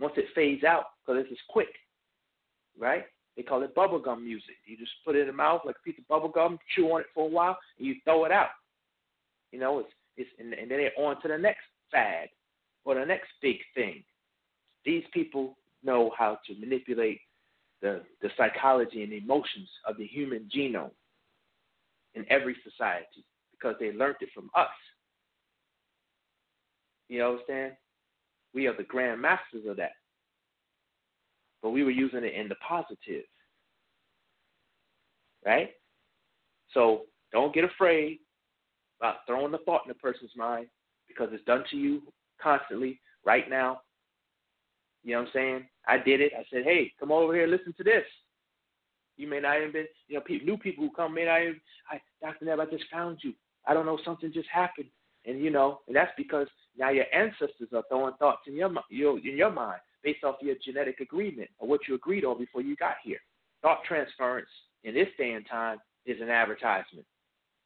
[0.00, 1.68] Once it fades out, because it's quick,
[2.78, 3.04] right?
[3.36, 4.56] They call it bubblegum music.
[4.66, 7.06] You just put it in the mouth like a piece of bubblegum, chew on it
[7.14, 8.48] for a while, and you throw it out.
[9.52, 12.28] You know, it's it's and, and then they're on to the next fad
[12.84, 14.02] or the next big thing.
[14.84, 17.20] These people know how to manipulate
[17.80, 20.90] the, the psychology and emotions of the human genome
[22.18, 24.68] in every society because they learned it from us.
[27.08, 27.72] You understand?
[28.54, 29.92] We are the grand masters of that.
[31.62, 33.24] But we were using it in the positive.
[35.44, 35.70] Right?
[36.74, 37.02] So
[37.32, 38.18] don't get afraid
[39.00, 40.66] about throwing the thought in a person's mind
[41.06, 42.02] because it's done to you
[42.42, 43.80] constantly right now.
[45.04, 45.68] You know what I'm saying?
[45.86, 46.32] I did it.
[46.38, 48.04] I said, hey, come over here, listen to this.
[49.18, 51.28] You may not even been, you know, people, new people who come in.
[51.28, 51.52] I,
[51.90, 52.44] I, Dr.
[52.44, 53.34] Neb, I just found you.
[53.66, 54.88] I don't know, something just happened,
[55.26, 56.46] and you know, and that's because
[56.78, 60.54] now your ancestors are throwing thoughts in your, your in your mind based off your
[60.64, 63.18] genetic agreement or what you agreed on before you got here.
[63.60, 64.48] Thought transference
[64.84, 67.04] in this day and time is an advertisement.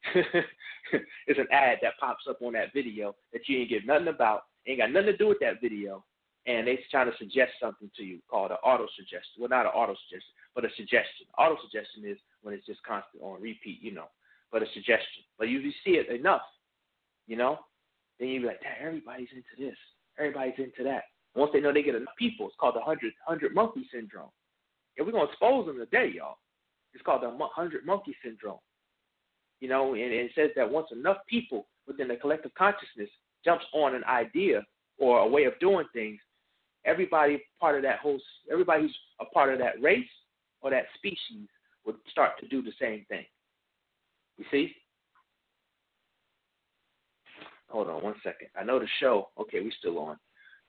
[0.15, 4.45] it's an ad that pops up on that video that you ain't get nothing about,
[4.67, 6.03] ain't got nothing to do with that video,
[6.47, 9.39] and they trying to suggest something to you called an auto suggestion.
[9.39, 11.27] Well, not an auto suggestion, but a suggestion.
[11.39, 14.11] Auto suggestion is when it's just constant on repeat, you know,
[14.51, 15.23] but a suggestion.
[15.39, 16.43] But if you see it enough,
[17.27, 17.59] you know,
[18.19, 19.79] then you be like, damn, everybody's into this,
[20.19, 21.05] everybody's into that.
[21.35, 24.31] Once they know they get enough people, it's called the hundred hundred monkey syndrome.
[24.99, 26.37] And we're gonna expose them today, y'all.
[26.93, 28.59] It's called the hundred monkey syndrome.
[29.61, 33.09] You know, and, and it says that once enough people within the collective consciousness
[33.45, 34.63] jumps on an idea
[34.99, 36.19] or a way of doing things,
[36.85, 38.21] everybody part of that whole,
[38.51, 40.09] everybody who's a part of that race
[40.61, 41.49] or that species
[41.85, 43.25] would start to do the same thing.
[44.39, 44.75] You see?
[47.69, 48.49] Hold on one second.
[48.59, 49.31] I know the show.
[49.41, 50.19] Okay, we're still on.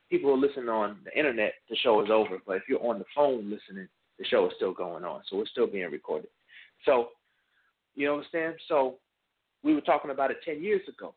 [0.09, 1.53] People are listening on the internet.
[1.70, 3.88] The show is over, but if you're on the phone listening,
[4.20, 5.22] the show is still going on.
[5.28, 6.30] So we're still being recorded.
[6.86, 7.09] So,
[7.95, 8.55] you understand?
[8.68, 8.99] So
[9.64, 11.14] we were talking about it 10 years ago.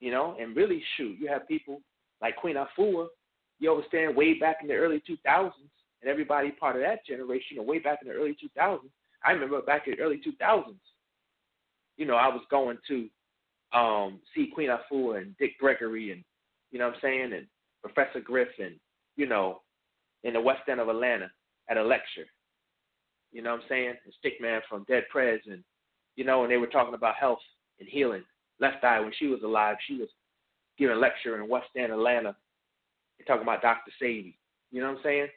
[0.00, 1.80] You know, and really, shoot, you have people
[2.22, 3.08] like Queen Afua,
[3.58, 5.52] you understand, way back in the early 2000s,
[6.00, 8.80] and everybody part of that generation, you know, way back in the early 2000s.
[9.24, 10.74] I remember back in the early 2000s,
[11.96, 13.08] you know, I was going to
[13.76, 16.22] um, see Queen Afua and Dick Gregory and,
[16.70, 17.46] you know what I'm saying, and
[17.82, 18.78] Professor Griffin,
[19.16, 19.62] you know,
[20.22, 21.30] in the west end of Atlanta
[21.68, 22.26] at a lecture.
[23.32, 23.94] You know what I'm saying?
[24.04, 25.64] And Stickman from Dead Prez and
[26.18, 27.38] you know, and they were talking about health
[27.78, 28.24] and healing.
[28.58, 30.08] Left Eye when she was alive, she was
[30.76, 32.34] giving a lecture in West End Atlanta.
[33.18, 33.90] They're talking about Dr.
[34.00, 34.34] Sebi.
[34.70, 35.28] You know what I'm saying?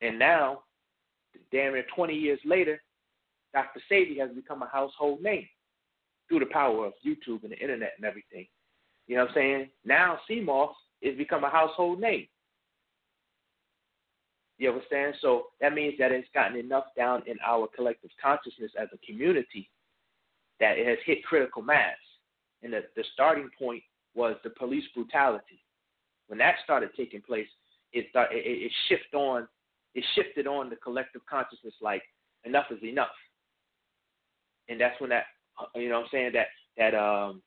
[0.00, 0.60] And now,
[1.50, 2.80] damn near 20 years later,
[3.52, 3.80] Dr.
[3.90, 5.46] Sebi has become a household name
[6.28, 8.46] through the power of YouTube and the internet and everything.
[9.06, 9.70] You know what I'm saying?
[9.84, 12.26] Now sea moss has become a household name.
[14.58, 15.14] You understand?
[15.20, 19.70] So that means that it's gotten enough down in our collective consciousness as a community
[20.60, 21.96] that it has hit critical mass.
[22.62, 23.82] And the, the starting point
[24.14, 25.63] was the police brutality.
[26.28, 27.48] When that started taking place,
[27.92, 29.46] it, start, it, it, shifted on
[29.94, 32.02] it shifted on the collective consciousness like
[32.44, 33.14] enough is enough.
[34.68, 35.24] And that's when that
[35.74, 36.46] you know what I'm saying that
[36.76, 37.42] that um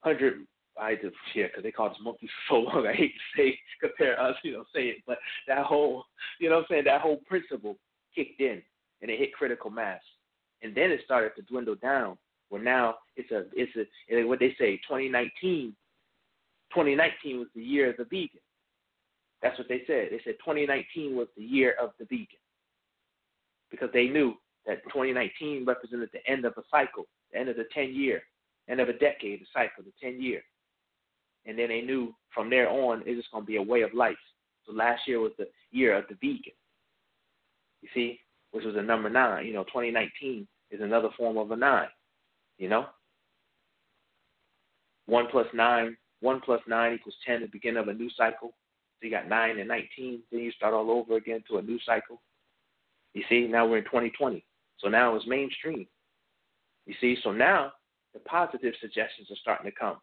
[0.00, 0.46] hundred
[0.78, 2.86] I to yeah, because they called us monkeys for so long.
[2.86, 5.18] I hate to say compare us, you know, say it, but
[5.48, 6.04] that whole,
[6.38, 7.76] you know, what I'm saying that whole principle
[8.14, 8.62] kicked in
[9.02, 10.00] and it hit critical mass,
[10.62, 12.16] and then it started to dwindle down.
[12.48, 15.74] Where now it's a it's a what they say 2019.
[16.72, 18.40] 2019 was the year of the vegan.
[19.42, 20.08] That's what they said.
[20.10, 22.40] They said 2019 was the year of the vegan
[23.70, 24.34] because they knew
[24.66, 28.22] that 2019 represented the end of a cycle, the end of the 10 year,
[28.68, 30.42] end of a decade, the cycle, the 10 year
[31.46, 33.94] and then they knew from there on it's just going to be a way of
[33.94, 34.16] life.
[34.66, 36.52] So last year was the year of the vegan.
[37.82, 39.46] You see, which was a number nine.
[39.46, 41.88] You know, 2019 is another form of a nine.
[42.58, 42.86] You know,
[45.06, 47.40] one plus nine, one plus nine equals ten.
[47.42, 48.54] The beginning of a new cycle.
[48.98, 50.22] So you got nine and 19.
[50.30, 52.22] Then you start all over again to a new cycle.
[53.14, 54.44] You see, now we're in 2020.
[54.78, 55.86] So now it's mainstream.
[56.86, 57.72] You see, so now
[58.14, 59.96] the positive suggestions are starting to come.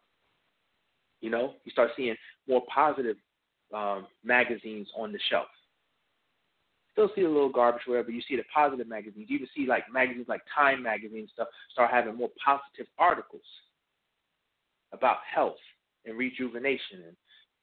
[1.20, 2.16] You know, you start seeing
[2.48, 3.16] more positive
[3.72, 5.48] um, magazines on the shelf.
[6.92, 9.26] Still see a little garbage wherever you see the positive magazines.
[9.28, 13.42] You even see like magazines like Time magazine stuff start having more positive articles
[14.92, 15.56] about health
[16.06, 17.16] and rejuvenation and,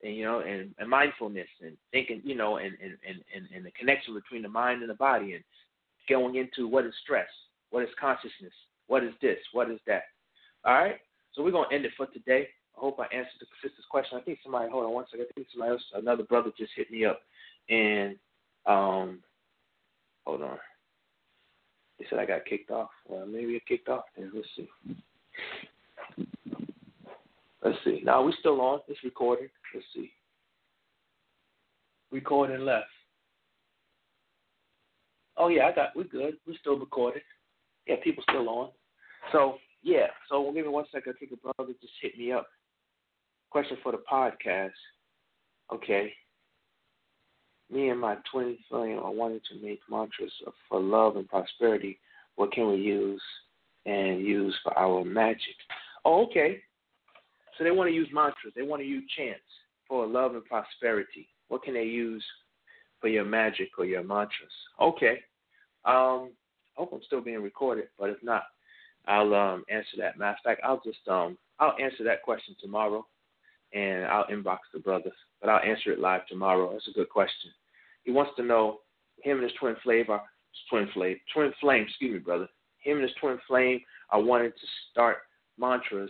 [0.04, 3.72] and you know and, and mindfulness and thinking you know and, and, and, and the
[3.72, 5.44] connection between the mind and the body and
[6.10, 7.30] going into what is stress,
[7.70, 8.54] what is consciousness,
[8.88, 10.04] what is this, what is that.
[10.66, 10.98] All right,
[11.34, 12.48] so we're gonna end it for today.
[12.76, 14.18] I hope I answered the sister's question.
[14.18, 15.28] I think somebody, hold on one second.
[15.30, 17.20] I think somebody else, another brother just hit me up.
[17.70, 18.16] And,
[18.66, 19.20] um,
[20.26, 20.58] hold on.
[22.00, 22.89] They said I got kicked off.
[23.08, 24.06] Well, maybe I kicked off.
[24.18, 24.70] Then let's see.
[27.64, 28.01] Let's see.
[28.03, 28.80] Now we still on.
[28.88, 29.49] It's recording.
[29.74, 30.12] Let's see.
[32.12, 32.88] Recording left.
[35.38, 35.95] Oh yeah, I got.
[35.95, 36.36] We're good.
[36.47, 37.22] We're still recorded.
[37.88, 38.70] Yeah, people still on.
[39.32, 40.07] So yeah.
[40.30, 41.14] So give me one second.
[41.16, 42.47] I think a brother just hit me up.
[43.49, 44.72] Question for the podcast.
[45.74, 46.14] Okay.
[47.72, 50.32] Me and my twin flame are wanting to make mantras
[50.68, 51.99] for love and prosperity.
[52.36, 53.22] What can we use?
[53.86, 55.55] and use for our magic.
[56.05, 56.62] Oh, okay.
[57.62, 58.53] So they want to use mantras.
[58.55, 59.43] They want to use chants
[59.88, 61.28] for love and prosperity.
[61.47, 62.26] What can they use
[62.99, 64.51] for your magic or your mantras?
[64.82, 65.20] Okay.
[65.86, 66.32] Um,
[66.76, 68.45] I hope I'm still being recorded, but if not,
[69.07, 70.18] I'll um, answer that.
[70.18, 73.05] Matter of fact, I'll just um, I'll answer that question tomorrow,
[73.74, 75.12] and I'll inbox the brother.
[75.39, 76.74] But I'll answer it live tomorrow.
[76.74, 77.51] That's a good question.
[78.05, 78.80] He wants to know
[79.22, 80.24] him and his twin flame are
[80.68, 81.84] twin flame, twin flame.
[81.88, 82.47] Excuse me, brother.
[82.80, 85.18] Him and his twin flame are wanting to start
[85.59, 86.09] mantras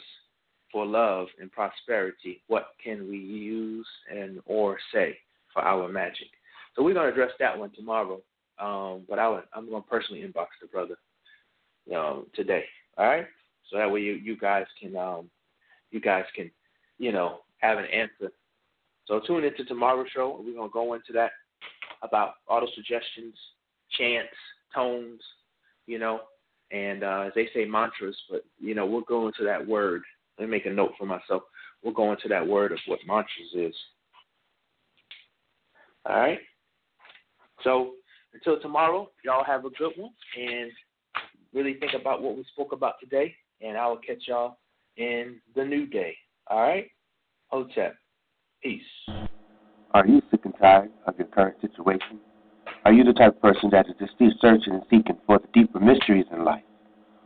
[0.72, 2.42] for love and prosperity.
[2.48, 5.18] What can we use and or say
[5.54, 6.28] for our magic?
[6.76, 8.22] So we're to address that one tomorrow.
[8.60, 10.96] Um, but I would, I'm to personally inbox the brother
[11.96, 12.64] um, today.
[12.98, 13.26] All right,
[13.70, 15.30] so that way you you guys can um,
[15.92, 16.52] you guys can
[17.00, 18.32] you know have an answer.
[19.08, 20.40] So tune into tomorrow's show.
[20.40, 21.32] We're to go into that
[22.04, 23.36] about auto suggestions,
[23.98, 24.34] chants,
[24.74, 25.22] tones,
[25.88, 26.22] you know,
[26.72, 30.04] and uh, as they say mantras, but you know we'll go into that word.
[30.42, 31.44] Let me make a note for myself.
[31.84, 33.76] We'll go into that word of what mantras is.
[36.04, 36.40] All right.
[37.64, 37.92] So
[38.34, 40.72] until tomorrow, y'all have a good one and
[41.54, 43.36] really think about what we spoke about today.
[43.62, 44.58] And I will catch y'all
[44.98, 46.16] in the new day.
[46.48, 46.90] All right?
[47.50, 47.96] Hotep.
[48.64, 48.82] Peace.
[49.94, 52.20] Are you sick and tired of your current situation?
[52.84, 55.80] Are you the type of person that is still searching and seeking for the deeper
[55.80, 56.64] mysteries in life?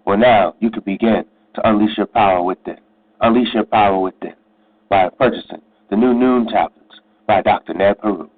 [0.05, 2.81] Well, now you can begin to unleash your power with within.
[3.21, 4.33] Unleash your power within
[4.89, 7.73] by purchasing the new Noon tablets by Dr.
[7.73, 8.29] Neb Heru